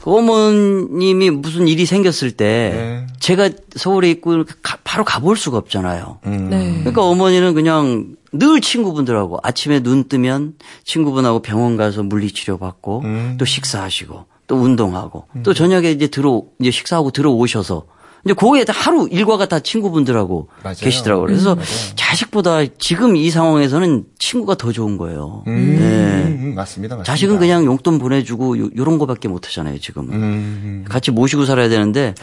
그 0.01 0.11
어머님이 0.15 1.29
무슨 1.31 1.67
일이 1.67 1.85
생겼을 1.85 2.31
때 2.31 2.71
네. 2.73 3.07
제가 3.19 3.49
서울에 3.75 4.09
있고 4.11 4.33
이렇게 4.33 4.53
가- 4.61 4.77
바로 4.83 5.03
가볼 5.03 5.35
수가 5.37 5.57
없잖아요. 5.57 6.19
음. 6.25 6.49
네. 6.49 6.77
그러니까 6.79 7.03
어머니는 7.03 7.53
그냥 7.53 8.15
늘 8.31 8.59
친구분들하고 8.61 9.39
아침에 9.43 9.79
눈 9.81 10.07
뜨면 10.09 10.53
친구분하고 10.83 11.41
병원 11.41 11.77
가서 11.77 12.03
물리치료 12.03 12.57
받고 12.57 13.01
음. 13.05 13.35
또 13.39 13.45
식사하시고 13.45 14.25
또 14.47 14.55
운동하고 14.55 15.25
또 15.43 15.53
저녁에 15.53 15.91
이제 15.91 16.07
들어 16.07 16.43
이제 16.59 16.71
식사하고 16.71 17.11
들어오셔서 17.11 17.85
이제 18.25 18.33
거기에 18.33 18.63
다 18.65 18.73
하루 18.75 19.07
일과가 19.11 19.45
다 19.47 19.59
친구분들하고 19.59 20.49
맞아요. 20.63 20.75
계시더라고요. 20.79 21.27
그래서 21.27 21.55
자식보다 21.95 22.61
지금 22.79 23.15
이 23.15 23.29
상황에서는 23.29 24.03
친구가 24.17 24.55
더 24.55 24.71
좋은 24.71 24.97
거예요. 24.97 25.43
음, 25.45 25.75
네. 25.77 25.85
음, 25.85 26.55
맞습니다, 26.55 26.95
맞습니다. 26.95 27.03
자식은 27.03 27.37
그냥 27.37 27.65
용돈 27.65 27.99
보내주고 27.99 28.57
요, 28.59 28.69
런 28.75 28.97
거밖에 28.97 29.27
못 29.27 29.45
하잖아요, 29.45 29.77
지금은. 29.79 30.13
음, 30.15 30.85
같이 30.89 31.11
모시고 31.11 31.45
살아야 31.45 31.69
되는데 31.69 32.15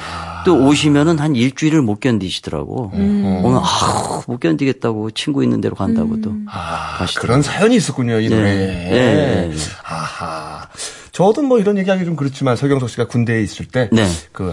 또 0.44 0.66
오시면은 0.66 1.20
한 1.20 1.37
일주일을 1.37 1.82
못 1.82 2.00
견디시더라고. 2.00 2.90
오늘 2.94 3.61
아, 3.62 4.22
못 4.26 4.40
견디겠다고 4.40 5.12
친구 5.12 5.44
있는 5.44 5.61
데로 5.61 5.76
간다고 5.76 6.20
또. 6.20 6.32
아, 6.48 6.96
가시더라고요. 6.98 7.20
그런 7.28 7.42
사연이 7.42 7.76
있었군요, 7.76 8.18
이 8.18 8.28
네. 8.28 8.35
노래에. 8.35 8.56
네, 8.66 9.48
네. 9.50 9.56
아하. 9.85 10.66
저도 11.12 11.42
뭐 11.42 11.59
이런 11.59 11.77
얘기하기 11.77 12.07
좀 12.07 12.16
그렇지만 12.16 12.57
설경석 12.57 12.88
씨가 12.88 13.07
군대에 13.07 13.42
있을 13.42 13.66
때그 13.66 13.94
네. 13.94 14.09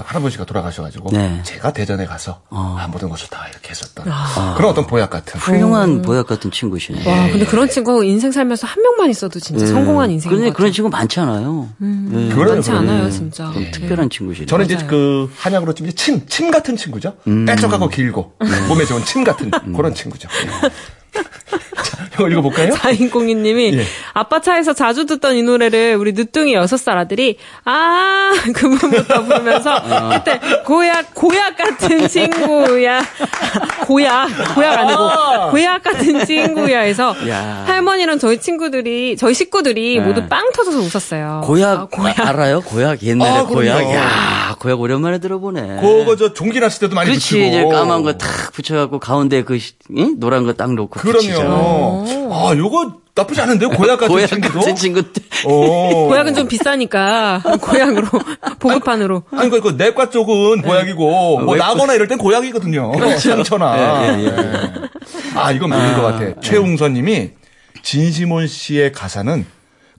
할아버지가 0.06 0.44
돌아가셔가지고 0.44 1.10
네. 1.14 1.40
제가 1.44 1.72
대전에 1.72 2.06
가서 2.06 2.42
어. 2.50 2.76
아, 2.78 2.88
모든 2.90 3.08
것을 3.08 3.30
다 3.30 3.48
이렇게 3.50 3.70
했었던 3.70 4.04
그런 4.58 4.72
어떤 4.72 4.86
보약 4.86 5.10
같은. 5.10 5.40
훌륭한 5.40 6.02
보약 6.02 6.28
같은 6.28 6.52
친구시네. 6.52 7.10
와, 7.10 7.30
근데 7.32 7.46
그런 7.46 7.70
친구 7.70 8.04
인생 8.04 8.34
살면서 8.34 8.68
한 8.68 8.84
명만 8.84 9.10
있어도 9.10 9.40
진짜 9.40 9.64
네. 9.66 9.72
성공한 9.72 10.12
인생인 10.12 10.30
그런데 10.38 10.50
것 10.52 10.58
그런. 10.58 10.74
친구 10.74 10.90
많지 10.90 11.20
않아요. 11.22 11.70
네. 11.78 12.30
그래요, 12.36 12.54
많지 12.56 12.72
그래요. 12.72 12.82
않아요, 12.82 13.10
진짜. 13.10 13.52
좀 13.54 13.72
특별한 13.72 14.10
친구시네. 14.10 14.46
저는 14.46 14.66
이제 14.66 14.76
맞아요. 14.76 14.88
그 14.90 15.32
한약으로 15.38 15.74
치면 15.74 15.92
이제 15.92 15.96
침, 15.96 16.26
침 16.28 16.52
같은 16.52 16.76
친구죠. 16.76 17.16
빼쪽하고 17.48 17.88
길고 17.88 18.34
몸에 18.68 18.84
좋은 18.86 19.04
침 19.06 19.24
같은 19.24 19.50
그런 19.76 19.94
친구죠. 19.94 20.28
자, 22.20 22.26
이거 22.28 22.28
읽어볼까요? 22.30 22.74
4202님이 22.74 23.78
예. 23.80 23.84
아빠 24.14 24.42
차에서 24.42 24.74
자주 24.74 25.06
듣던 25.06 25.36
이 25.36 25.44
노래를 25.44 25.96
우리 25.96 26.12
늦둥이 26.14 26.54
6살 26.56 26.98
아들이 26.98 27.38
아 27.66 28.32
그분부터 28.54 29.24
부르면서 29.24 29.82
그때 30.12 30.40
고약 30.66 31.14
고약 31.16 31.56
같은 31.58 32.08
친구야 32.08 33.02
고약 33.86 34.30
고약 34.56 34.80
아니고 34.80 35.52
고약 35.52 35.84
같은 35.84 36.26
친구야 36.26 36.80
해서 36.82 37.16
야. 37.30 37.64
할머니랑 37.68 38.20
저희 38.20 38.40
친구들이 38.40 39.18
저희 39.18 39.34
식구들이 39.34 40.00
네. 40.00 40.06
모두 40.06 40.28
빵 40.28 40.52
터져서 40.54 40.80
웃었어요. 40.80 41.42
고약, 41.44 41.90
알아요? 42.20 42.62
고약 42.62 43.04
옛날에 43.04 43.30
아, 43.40 43.44
고약. 43.46 43.78
그럼요. 43.78 43.94
야, 43.96 44.56
고약 44.60 44.80
오랜만에 44.80 45.20
들어보네. 45.20 45.80
그거 45.82 46.16
저 46.16 46.34
종기 46.34 46.60
났을 46.60 46.80
때도 46.82 46.96
많이 46.96 47.10
그렇지 47.10 47.20
붙이고. 47.30 47.46
이제 47.48 47.64
까만 47.66 48.04
거 48.04 48.10
탁 48.20 48.52
붙여갖고 48.52 49.00
가운데 49.00 49.44
그 49.44 49.58
시- 49.60 49.74
응? 49.98 50.20
노란 50.20 50.46
거 50.46 50.54
딱 50.54 50.74
놓고. 50.74 51.00
그럼요. 51.00 52.06
아, 52.32 52.54
요거 52.56 52.94
나쁘지 53.16 53.42
않은데요? 53.42 53.70
고약 53.72 54.00
같은 54.00 54.14
고약 54.16 54.28
친구도. 54.30 54.60
같은 54.60 54.76
친구 54.76 55.02
때. 55.12 55.22
오. 55.46 56.08
고약은 56.08 56.34
좀 56.36 56.48
비싸니까 56.48 57.42
고약으로 57.62 58.08
보급판으로 58.60 59.24
아니, 59.32 59.50
그, 59.50 59.60
그, 59.62 59.70
내과 59.78 60.10
쪽은 60.10 60.62
고약이고, 60.62 61.40
뭐, 61.40 61.54
외과- 61.54 61.68
나거나 61.68 61.94
이럴 61.96 62.08
땐 62.08 62.18
고약이거든요. 62.18 62.92
상처나. 63.20 63.78
예, 63.78 64.14
예, 64.20 64.24
예. 64.24 64.26
예. 64.26 64.72
아, 65.36 65.52
이건 65.52 65.70
맞는 65.70 65.96
것 65.96 66.02
같아. 66.04 66.40
최웅선 66.42 66.94
님이, 66.94 67.32
진시몬 67.84 68.48
씨의 68.48 68.92
가사는 68.94 69.46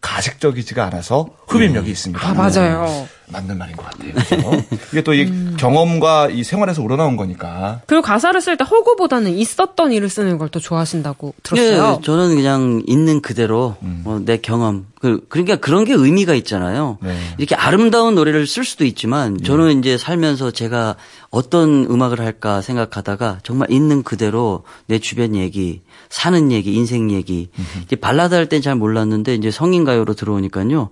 가식적이지가 0.01 0.85
않아서 0.87 1.29
흡입력이 1.49 1.91
있습니다. 1.91 2.27
아 2.27 2.33
맞아요. 2.35 3.07
맞는 3.33 3.59
말인 3.59 3.77
것 3.77 3.85
같아요. 3.87 4.13
그죠? 4.15 4.65
이게 4.93 5.03
또이 5.03 5.57
경험과 5.57 6.29
이 6.31 6.43
생활에서 6.45 6.83
우러나온 6.83 7.17
거니까. 7.17 7.81
그리고 7.87 8.03
가사를 8.03 8.41
쓸 8.41 8.57
때 8.57 8.65
허구보다는 8.65 9.33
있었던 9.33 9.93
일을 9.93 10.09
쓰는 10.09 10.37
걸 10.39 10.51
더 10.51 10.59
좋아하신다고 10.59 11.35
들었어요. 11.45 11.99
예, 12.01 12.05
저는 12.05 12.35
그냥 12.35 12.83
있는 12.87 13.21
그대로 13.21 13.77
어, 14.05 14.21
내 14.25 14.37
경험. 14.39 14.87
그 15.01 15.25
그러니까 15.29 15.57
그런 15.57 15.85
게 15.85 15.95
의미가 15.95 16.35
있잖아요. 16.35 16.99
네. 17.01 17.17
이렇게 17.39 17.55
아름다운 17.55 18.15
노래를 18.17 18.47
쓸 18.47 18.65
수도 18.65 18.85
있지만 18.85 19.39
저는 19.43 19.79
이제 19.79 19.97
살면서 19.97 20.51
제가 20.51 20.97
어떤 21.31 21.85
음악을 21.89 22.21
할까 22.21 22.61
생각하다가 22.61 23.39
정말 23.45 23.71
있는 23.71 24.03
그대로 24.03 24.65
내 24.87 24.99
주변 24.99 25.37
얘기, 25.37 25.81
사는 26.11 26.51
얘기, 26.53 26.75
인생 26.75 27.11
얘기. 27.13 27.49
이제 27.85 27.95
발라드 27.97 28.35
할 28.35 28.47
땐 28.47 28.61
잘 28.61 28.75
몰랐는데 28.75 29.37
이제 29.37 29.51
성인 29.53 29.85
가요로 29.85 30.15
들어오니까요. 30.15 30.91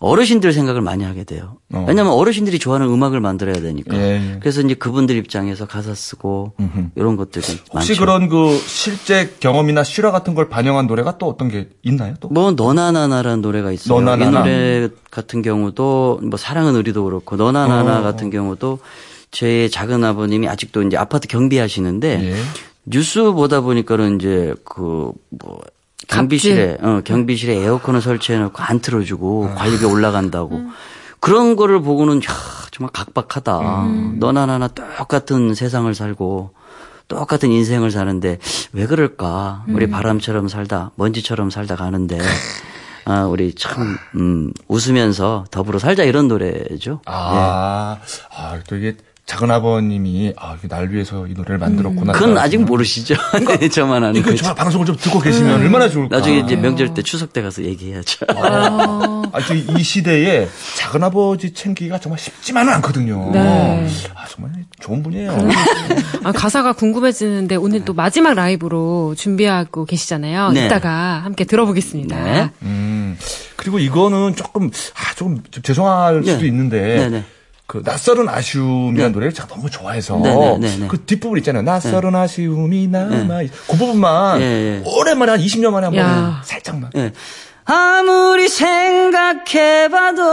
어르신들 0.00 0.54
생각을 0.54 0.80
많이 0.80 1.04
하게 1.04 1.24
돼요. 1.24 1.58
어. 1.74 1.84
왜냐하면 1.86 2.14
어르신들이 2.14 2.58
좋아하는 2.58 2.88
음악을 2.88 3.20
만들어야 3.20 3.54
되니까. 3.60 3.94
예, 3.96 4.00
예. 4.14 4.38
그래서 4.40 4.62
이제 4.62 4.72
그분들 4.74 5.14
입장에서 5.16 5.66
가사 5.66 5.94
쓰고 5.94 6.54
이런 6.96 7.16
것들이 7.16 7.44
혹시 7.46 7.62
많죠. 7.94 8.00
그런 8.00 8.28
그 8.30 8.56
실제 8.66 9.34
경험이나 9.40 9.84
실화 9.84 10.10
같은 10.10 10.34
걸 10.34 10.48
반영한 10.48 10.86
노래가 10.86 11.18
또 11.18 11.28
어떤 11.28 11.48
게 11.50 11.68
있나요? 11.82 12.14
또? 12.18 12.28
뭐 12.28 12.50
너나나나라는 12.52 13.42
노래가 13.42 13.72
있어요. 13.72 14.00
너나나나. 14.00 14.40
이 14.40 14.42
노래 14.42 14.88
같은 15.10 15.42
경우도 15.42 16.20
뭐 16.22 16.38
사랑은 16.38 16.74
우리도 16.76 17.04
그렇고 17.04 17.36
너나나나 17.36 18.00
어. 18.00 18.02
같은 18.02 18.30
경우도 18.30 18.78
제 19.30 19.68
작은 19.68 20.02
아버님이 20.02 20.48
아직도 20.48 20.82
이제 20.84 20.96
아파트 20.96 21.28
경비하시는데 21.28 22.30
예. 22.32 22.34
뉴스 22.86 23.22
보다 23.32 23.60
보니까는 23.60 24.16
이제 24.16 24.54
그 24.64 25.12
뭐 25.28 25.60
경비실에 26.10 26.78
어 26.82 27.00
경비실에 27.04 27.54
에어컨을 27.56 28.00
설치해 28.00 28.38
놓고 28.38 28.62
안 28.62 28.80
틀어주고 28.80 29.54
관리비 29.54 29.84
올라간다고. 29.84 30.62
그런 31.20 31.54
거를 31.54 31.82
보고는 31.82 32.18
야, 32.18 32.28
정말 32.70 32.90
각박하다. 32.92 33.60
너나 34.18 34.46
나나 34.46 34.68
똑같은 34.68 35.54
세상을 35.54 35.92
살고 35.94 36.50
똑같은 37.08 37.50
인생을 37.50 37.90
사는데 37.90 38.38
왜 38.72 38.86
그럴까? 38.86 39.64
우리 39.68 39.90
바람처럼 39.90 40.48
살다 40.48 40.92
먼지처럼 40.94 41.50
살다 41.50 41.76
가는데 41.76 42.18
아 43.04 43.24
우리 43.24 43.54
참 43.54 43.96
음, 44.14 44.52
웃으면서 44.68 45.44
더불어 45.50 45.78
살자 45.78 46.04
이런 46.04 46.28
노래죠. 46.28 47.00
아, 47.06 47.98
아, 48.36 48.58
또 48.68 48.76
이게 48.76 48.96
작은 49.26 49.50
아버님이 49.50 50.32
아, 50.36 50.56
날 50.68 50.90
위해서 50.90 51.26
이 51.26 51.34
노래를 51.34 51.58
만들었구나. 51.58 52.12
그건 52.12 52.36
아직 52.38 52.58
모르시죠. 52.58 53.14
네, 53.58 53.68
저만 53.70 54.02
아는. 54.02 54.22
정말 54.36 54.54
방송을 54.56 54.86
좀 54.86 54.96
듣고 54.96 55.20
계시면 55.20 55.60
얼마나 55.60 55.88
좋을까. 55.88 56.16
나중에 56.16 56.40
이제 56.40 56.56
명절 56.56 56.94
때 56.94 57.02
추석 57.02 57.32
때 57.32 57.40
가서 57.40 57.62
얘기해야죠. 57.62 58.26
아, 58.28 59.40
저이 59.46 59.82
시대에 59.82 60.48
작은 60.76 61.02
아버지 61.04 61.52
챙기기가 61.54 62.00
정말 62.00 62.18
쉽지만은 62.18 62.72
않거든요. 62.74 63.30
네. 63.32 63.86
아, 64.16 64.26
정말 64.28 64.52
좋은 64.80 65.02
분이에요. 65.02 65.36
아, 66.24 66.32
가사가 66.32 66.72
궁금해지는데 66.72 67.54
오늘 67.56 67.84
또 67.84 67.92
마지막 67.94 68.34
라이브로 68.34 69.14
준비하고 69.16 69.84
계시잖아요. 69.84 70.50
네. 70.50 70.66
이따가 70.66 71.20
함께 71.22 71.44
들어보겠습니다. 71.44 72.24
네. 72.24 72.50
음. 72.62 73.16
그리고 73.56 73.78
이거는 73.78 74.34
조금 74.34 74.70
아, 74.94 75.14
조금 75.14 75.40
좀 75.50 75.62
죄송할 75.62 76.22
네. 76.22 76.32
수도 76.32 76.46
있는데 76.46 76.80
네, 76.80 77.08
네. 77.10 77.24
그 77.70 77.82
낯설은 77.84 78.28
아쉬움이라는 78.28 79.12
네. 79.12 79.14
노래를 79.14 79.32
제가 79.32 79.46
너무 79.46 79.70
좋아해서 79.70 80.16
네, 80.18 80.34
네, 80.34 80.58
네, 80.58 80.76
네. 80.76 80.86
그 80.88 81.04
뒷부분 81.04 81.38
있잖아요. 81.38 81.62
낯설은 81.62 82.16
아쉬움이 82.16 82.88
남아. 82.88 83.42
있- 83.42 83.52
그 83.68 83.76
부분만 83.76 84.40
예, 84.40 84.44
예. 84.44 84.82
오랜만에 84.84 85.30
한 85.30 85.40
20년 85.40 85.70
만에 85.70 85.84
한번 85.86 86.04
야. 86.04 86.42
살짝만. 86.44 86.90
예. 87.68 87.72
아무리 87.72 88.48
생각해봐도 88.48 90.24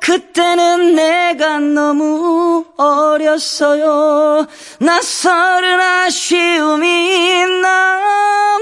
그때는 0.00 0.94
내가 0.96 1.58
너무 1.60 2.64
어렸어요. 2.76 4.46
낯설은 4.80 5.80
아쉬움이 5.80 7.44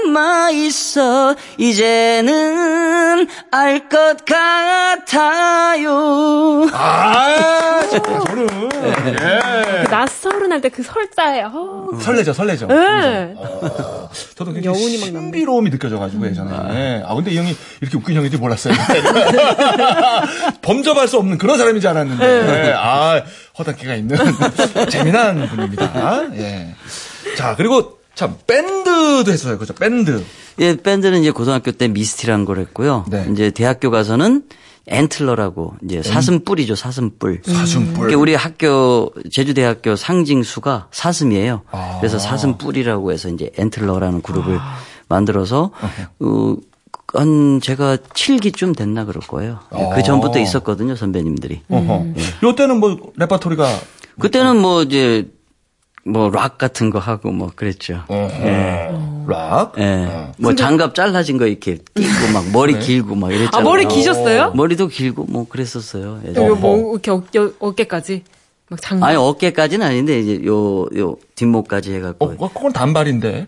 남아있어. 0.05 1.35
이제는 1.57 3.27
알 3.51 3.81
것 3.89 4.23
같아요. 4.25 5.91
아, 6.71 7.81
진짜 7.89 8.03
저는 8.25 8.69
예. 9.05 9.83
낯설은 9.89 10.51
할 10.51 10.61
때 10.61 10.69
그 10.69 10.83
설자에, 10.83 11.41
어. 11.43 11.89
설레죠, 11.99 12.33
설레죠. 12.33 12.67
네. 12.67 13.33
저도 14.37 14.53
굉장히 14.53 14.77
여운이 14.79 14.97
막 14.99 15.05
신비로움이 15.07 15.69
느껴져가지고 15.71 16.27
예전에. 16.27 16.51
예. 16.73 17.03
아 17.05 17.15
근데 17.15 17.30
이 17.31 17.37
형이 17.37 17.55
이렇게 17.81 17.97
웃긴 17.97 18.15
형인지 18.17 18.37
몰랐어요. 18.37 18.73
범접할 20.61 21.07
수 21.07 21.17
없는 21.17 21.37
그런 21.37 21.57
사람인 21.57 21.81
줄 21.81 21.89
알았는데. 21.89 22.25
예. 22.69 22.73
아 22.75 23.23
허당기가 23.57 23.95
있는 23.95 24.17
재미난 24.89 25.47
분입니다. 25.47 26.35
예. 26.35 26.75
자 27.37 27.55
그리고 27.55 27.99
참 28.13 28.35
밴드도 28.45 29.31
했어요, 29.31 29.57
그죠? 29.57 29.73
밴드. 29.73 30.23
예, 30.59 30.75
밴드는 30.75 31.21
이제 31.21 31.31
고등학교 31.31 31.71
때 31.71 31.87
미스티라는 31.87 32.45
걸 32.45 32.59
했고요. 32.59 33.05
네. 33.09 33.25
이제 33.31 33.49
대학교 33.51 33.89
가서는 33.89 34.43
앤틀러라고 34.87 35.75
이제 35.85 36.01
사슴뿔이죠, 36.03 36.75
사슴뿔. 36.75 37.41
사슴뿔. 37.45 38.03
그게 38.03 38.15
우리 38.15 38.35
학교 38.35 39.11
제주대학교 39.31 39.95
상징수가 39.95 40.87
사슴이에요. 40.91 41.61
아. 41.71 41.97
그래서 41.99 42.19
사슴뿔이라고 42.19 43.11
해서 43.11 43.29
이제 43.29 43.49
앤틀러라는 43.57 44.21
그룹을 44.21 44.59
만들어서 45.07 45.71
어, 46.19 46.55
한 47.13 47.59
제가 47.61 47.97
7기쯤 47.97 48.75
됐나 48.75 49.05
그럴 49.05 49.21
거예요. 49.27 49.59
예, 49.77 49.83
아. 49.83 49.89
그 49.95 50.03
전부터 50.03 50.39
있었거든요, 50.39 50.95
선배님들이. 50.95 51.61
어허. 51.69 52.05
요 52.43 52.55
때는 52.55 52.79
뭐 52.79 52.97
레퍼토리가 53.17 53.67
그때는 54.19 54.57
뭐 54.61 54.83
이제 54.83 55.27
뭐 56.03 56.29
락 56.29 56.57
같은 56.57 56.89
거 56.89 56.99
하고 56.99 57.31
뭐 57.31 57.51
그랬죠. 57.55 58.03
예. 58.09 58.89
락. 59.27 59.73
예. 59.77 60.07
어. 60.09 60.31
뭐 60.39 60.55
장갑 60.55 60.95
잘라진 60.95 61.37
거 61.37 61.45
이렇게 61.45 61.77
끼고 61.93 62.33
막 62.33 62.49
머리 62.51 62.79
길고 62.79 63.13
막 63.15 63.31
이랬잖아요. 63.31 63.51
아, 63.53 63.61
머리 63.61 63.85
기셨어요? 63.85 64.53
머리도 64.55 64.87
길고 64.87 65.25
뭐 65.29 65.47
그랬었어요. 65.47 66.21
예전에. 66.25 66.45
이거 66.47 66.55
뭐 66.55 66.93
이렇게 66.93 67.11
어깨, 67.11 67.39
어깨까지 67.59 68.23
막 68.71 68.81
장갑. 68.81 69.09
아니 69.09 69.17
어깨까지는 69.17 69.85
아닌데 69.85 70.19
이제 70.21 70.39
요 70.45 70.87
요 70.97 71.15
뒷목까지 71.35 71.93
해갖고 71.95 72.35
어, 72.39 72.49
그건 72.53 72.71
단발인데. 72.71 73.45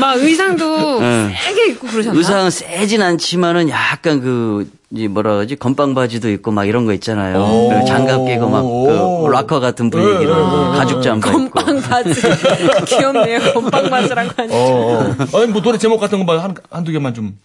막 0.00 0.16
의상도 0.16 0.98
응. 1.00 1.32
세게 1.44 1.66
입고 1.72 1.86
그러셨나? 1.86 2.18
의상은 2.18 2.50
세진 2.50 3.02
않지만은 3.02 3.68
약간 3.68 4.20
그 4.20 4.68
이제 4.90 5.06
뭐라 5.06 5.34
그러지 5.34 5.56
건빵 5.56 5.94
바지도 5.94 6.30
있고 6.32 6.50
막 6.50 6.64
이런 6.64 6.86
거 6.86 6.92
있잖아요. 6.94 7.84
장갑 7.86 8.24
끼고 8.26 8.48
막 8.48 8.62
그 8.62 9.28
락커 9.30 9.60
같은 9.60 9.90
분위기로 9.90 10.72
가죽 10.72 11.02
잠바 11.02 11.28
입고. 11.28 11.50
건빵 11.50 11.80
바지. 11.82 12.14
귀엽네요. 12.86 13.52
건빵 13.52 13.90
바지란 13.90 14.28
거 14.28 14.42
아니에요? 14.42 14.60
어, 14.60 15.14
어. 15.32 15.38
아니, 15.38 15.46
뭐 15.52 15.60
노래 15.62 15.78
제목 15.78 16.00
같은 16.00 16.18
거 16.18 16.26
봐. 16.26 16.42
한, 16.42 16.54
한두 16.70 16.90
개만 16.92 17.14
좀. 17.14 17.36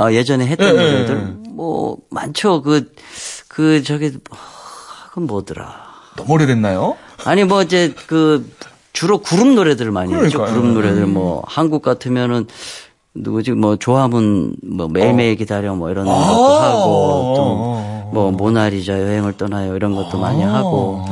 아 0.00 0.12
예전에 0.12 0.46
했던 0.46 0.68
예, 0.68 0.70
예, 0.80 0.90
노래들 0.92 1.16
예. 1.16 1.48
뭐 1.50 1.98
많죠. 2.10 2.62
그그 2.62 3.82
저기 3.82 4.12
그건 5.18 5.26
뭐더라. 5.26 5.74
너무 6.16 6.34
오래됐나요? 6.34 6.96
아니 7.24 7.42
뭐 7.44 7.62
이제 7.62 7.92
그 8.06 8.48
주로 8.92 9.18
그룹 9.18 9.48
노래들을 9.48 9.90
많이 9.90 10.12
했죠. 10.14 10.38
그러니까요. 10.38 10.60
그룹 10.60 10.74
노래들 10.74 11.06
뭐 11.06 11.42
한국 11.46 11.82
같으면은 11.82 12.46
누구지 13.14 13.52
뭐 13.52 13.74
조합은 13.76 14.56
뭐 14.62 14.86
매일매일 14.88 15.34
기다려 15.34 15.74
뭐 15.74 15.90
이런 15.90 16.04
것도 16.06 16.16
아. 16.16 16.68
하고 16.70 17.34
또 17.36 17.98
뭐 18.10 18.30
모나리자 18.30 18.98
여행을 19.02 19.34
떠나요 19.36 19.76
이런 19.76 19.94
것도 19.94 20.18
많이 20.18 20.42
하고 20.42 21.04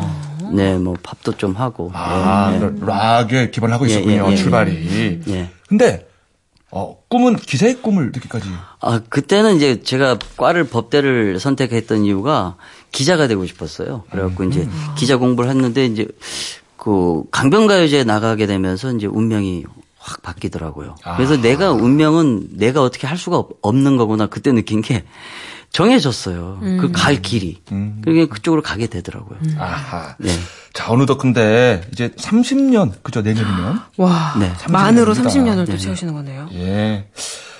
네 0.51 0.79
뭐 0.79 0.95
팝도 1.03 1.33
좀 1.37 1.53
하고 1.55 1.91
아, 1.93 2.51
네, 2.53 2.59
네. 2.59 2.73
그 2.81 2.85
락에 2.87 3.51
기반을 3.51 3.75
하고 3.75 3.85
예, 3.87 3.91
있었군요. 3.91 4.27
예, 4.29 4.33
예, 4.33 4.37
출발이. 4.37 5.21
예. 5.29 5.51
근데, 5.69 6.07
어, 6.71 6.97
꿈은 7.09 7.37
기자의 7.37 7.83
꿈을 7.83 8.13
늦기까지. 8.15 8.49
아 8.81 9.01
그때는 9.11 9.57
이제 9.57 9.83
제가 9.83 10.19
과를 10.39 10.65
법대를 10.65 11.39
선택했던 11.39 12.05
이유가 12.07 12.57
기자가 12.97 13.29
되고 13.29 13.45
싶었어요. 13.45 14.05
그래갖고 14.11 14.45
음. 14.45 14.51
이제 14.51 14.67
기자 14.97 15.19
공부를 15.19 15.51
했는데 15.51 15.85
이제 15.85 16.07
그 16.79 17.25
강변가요제에 17.31 18.05
나가게 18.05 18.47
되면서 18.47 18.91
이제 18.93 19.07
운명이 19.07 19.65
확 19.99 20.23
바뀌더라고요. 20.23 20.95
아. 21.05 21.17
그래서 21.17 21.37
내가 21.37 21.73
운명은 21.73 22.49
내가 22.57 22.83
어떻게 22.83 23.07
할 23.07 23.19
수가 23.19 23.37
없- 23.37 23.59
없는 23.61 23.97
거구나 23.99 24.29
그때 24.29 24.51
느낀 24.53 24.81
게 24.81 25.05
정해졌어요. 25.73 26.61
그갈 26.81 27.21
길이. 27.21 27.61
음. 27.73 28.01
그게 28.03 28.27
그쪽으로 28.27 28.63
가게 28.63 28.87
되더라고요. 28.87 29.39
아하. 29.59 30.15
네. 30.19 30.31
자, 30.73 30.91
어느덧 30.91 31.19
근데 31.19 31.83
이제 31.93 32.09
30년, 32.17 32.93
그죠, 33.03 33.21
내년이면? 33.21 33.81
와. 33.99 34.35
네. 34.39 34.53
만으로 34.71 35.13
30년 35.15 35.27
30년을 35.27 35.67
또 35.67 35.73
네. 35.73 35.79
채우시는 35.79 36.15
거네요. 36.15 36.49
예. 36.53 37.11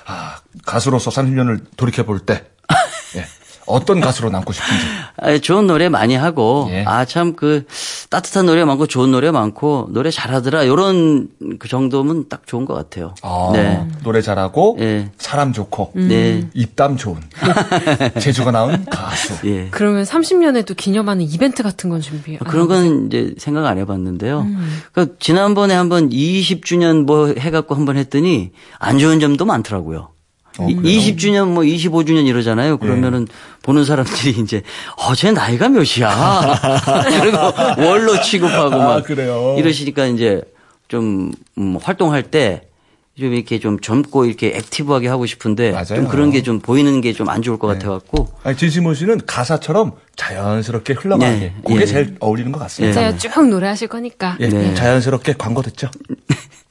아, 0.07 0.37
가수로서 0.65 1.11
30년을 1.11 1.65
돌이켜볼 1.77 2.21
때, 2.21 2.47
예. 3.17 3.27
어떤 3.67 4.01
가수로 4.01 4.31
남고 4.31 4.53
싶은지. 4.53 4.85
아, 5.19 5.39
좋은 5.39 5.67
노래 5.67 5.89
많이 5.89 6.15
하고 6.15 6.69
예. 6.71 6.85
아참 6.87 7.35
그 7.35 7.65
따뜻한 8.11 8.47
노래 8.47 8.65
많고 8.65 8.87
좋은 8.87 9.11
노래 9.11 9.31
많고 9.31 9.89
노래 9.91 10.11
잘하더라 10.11 10.67
요런 10.67 11.29
그 11.59 11.69
정도면 11.69 12.29
딱 12.29 12.47
좋은 12.47 12.65
것 12.65 12.75
같아요. 12.75 13.15
아, 13.23 13.51
네. 13.53 13.87
노래 14.03 14.21
잘하고, 14.23 14.77
예. 14.81 15.11
사람 15.19 15.53
좋고, 15.53 15.93
네. 15.95 16.47
입담 16.55 16.97
좋은, 16.97 17.21
재주가 18.21 18.51
나온 18.51 18.85
가수. 18.87 19.35
예. 19.49 19.69
그러면 19.71 20.05
30년에 20.05 20.67
또 20.67 20.75
기념하는 20.75 21.25
이벤트 21.25 21.63
같은 21.63 21.91
건 21.91 22.01
준비. 22.01 22.39
안 22.41 22.51
그런? 22.51 22.69
건 22.69 23.07
이제 23.07 23.35
생각 23.39 23.67
안 23.67 23.79
해봤는데요. 23.79 24.47
그 24.93 25.17
지난번에 25.19 25.75
한번 25.75 26.11
20주년 26.11 27.05
뭐 27.05 27.33
해갖고 27.39 27.75
한번 27.75 27.97
했더니 27.97 28.53
안 28.79 28.99
좋은 28.99 29.21
점도 29.21 29.45
많더라고요. 29.45 30.09
어, 30.59 30.69
이- 30.69 30.75
20주년 31.15 31.49
뭐 31.49 31.63
25주년 31.63 32.27
이러잖아요. 32.27 32.79
그러면은 32.79 33.27
보는 33.63 33.85
사람들이 33.85 34.31
이제 34.43 34.63
어제 34.97 35.33
나이가 35.33 35.69
몇이야. 35.69 36.61
그리고 37.21 37.37
월로 37.87 38.21
취급하고 38.23 38.75
아, 38.75 38.87
막 38.97 39.05
그래요? 39.05 39.57
이러시니까 39.59 40.07
이제 40.07 40.43
좀 40.89 41.33
음, 41.59 41.79
활동할 41.83 42.25
때 42.25 42.63
좀 43.19 43.33
이렇게 43.33 43.59
좀 43.59 43.81
젊고 43.81 44.27
이렇게 44.27 44.49
액티브하게 44.49 45.09
하고 45.09 45.25
싶은데 45.25 45.71
맞아요. 45.73 45.85
좀 45.87 46.07
그런 46.09 46.31
게 46.31 46.43
좀 46.43 46.61
보이는 46.61 47.01
게 47.01 47.15
좀 47.15 47.31
안 47.31 47.41
좋을 47.41 47.59
것 47.59 47.67
같아 47.67 47.89
갖고 47.89 48.29
아니, 48.43 48.59
진심원 48.59 48.95
씨는 48.95 49.23
가사처럼 49.27 49.93
자연스럽게 50.17 50.93
흘러가게. 50.93 51.31
네, 51.39 51.55
그게 51.67 51.81
예. 51.81 51.87
제일 51.87 52.17
어울리는 52.21 52.53
것 52.53 52.59
같습니다. 52.59 52.93
제가 52.95 53.17
쭉 53.17 53.49
노래하실 53.49 53.89
거니까. 53.89 54.37
예, 54.41 54.49
네. 54.51 54.75
자연스럽게 54.75 55.33
광고 55.39 55.63
듣죠. 55.63 55.89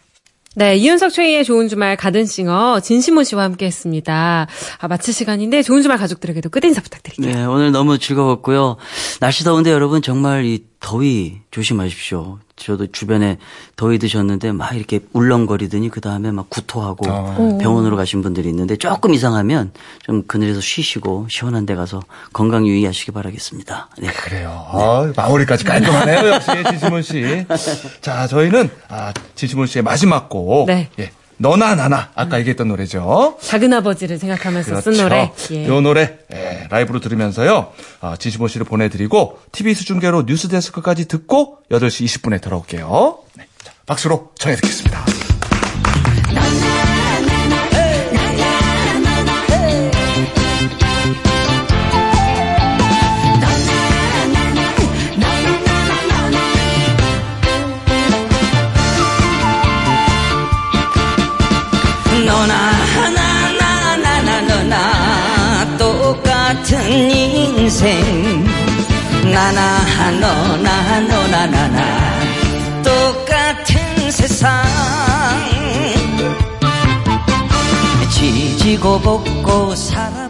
네, 0.57 0.77
이윤석 0.77 1.11
최희의 1.11 1.43
좋은 1.43 1.67
주말 1.67 1.97
가든싱어 1.97 2.79
진심원 2.79 3.25
씨와 3.25 3.43
함께 3.43 3.65
했습니다. 3.65 4.47
아, 4.79 4.87
마칠 4.87 5.13
시간인데 5.13 5.61
좋은 5.61 5.81
주말 5.81 5.97
가족들에게도 5.97 6.49
끝 6.49 6.63
인사 6.63 6.81
부탁드릴게요. 6.81 7.35
네, 7.35 7.45
오늘 7.45 7.71
너무 7.71 7.97
즐거웠고요. 7.97 8.77
날씨 9.19 9.43
더운데 9.43 9.71
여러분 9.71 10.01
정말 10.01 10.45
이 10.45 10.63
더위 10.85 11.39
조심하십시오. 11.49 12.37
저도 12.55 12.91
주변에 12.91 13.39
더위 13.75 13.97
드셨는데 13.97 14.51
막 14.51 14.75
이렇게 14.75 14.99
울렁거리더니 15.13 15.89
그 15.89 15.99
다음에 15.99 16.29
막 16.29 16.47
구토하고 16.47 17.09
아. 17.09 17.57
병원으로 17.59 17.97
가신 17.97 18.21
분들이 18.21 18.49
있는데 18.49 18.75
조금 18.75 19.15
이상하면 19.15 19.71
좀 20.03 20.21
그늘에서 20.27 20.61
쉬시고 20.61 21.25
시원한 21.27 21.65
데 21.65 21.73
가서 21.73 22.01
건강 22.33 22.67
유의하시기 22.67 23.13
바라겠습니다. 23.13 23.89
네. 23.97 24.09
그래요. 24.09 24.63
아, 24.69 25.11
마무리까지 25.15 25.63
깔끔하네요, 25.63 26.27
역시 26.27 26.51
진심원 26.69 27.01
씨. 27.01 27.45
자, 28.01 28.27
저희는 28.27 28.69
아, 28.87 29.11
진심원 29.33 29.65
씨의 29.65 29.81
마지막 29.81 30.29
곡. 30.29 30.67
네. 30.67 30.91
예. 30.99 31.09
너나 31.37 31.75
나나 31.75 32.11
아까 32.15 32.39
얘기했던 32.39 32.67
노래죠. 32.67 33.37
작은 33.41 33.73
아버지를 33.73 34.17
생각하면서 34.17 34.81
쓴 34.81 34.93
노래. 34.93 35.31
예. 35.51 35.67
요 35.67 35.81
노래 35.81 36.17
예, 36.33 36.67
라이브로 36.69 36.99
들으면서요. 36.99 37.73
아, 38.01 38.15
진심원 38.17 38.49
씨를 38.49 38.65
보내드리고 38.65 39.39
TV 39.51 39.73
수중계로 39.73 40.25
뉴스 40.25 40.47
데스크까지 40.47 41.07
듣고 41.07 41.59
8시 41.71 42.05
20분에 42.05 42.41
돌아올게요. 42.41 43.19
네, 43.35 43.47
자, 43.63 43.71
박수로 43.85 44.31
청해 44.37 44.55
듣겠습니다. 44.57 45.05
너나 71.01 71.45
나나 71.47 71.79
똑같은 72.83 74.11
세상. 74.11 74.63
지지고 78.11 78.99
볶고 78.99 79.75
살아 79.75 80.29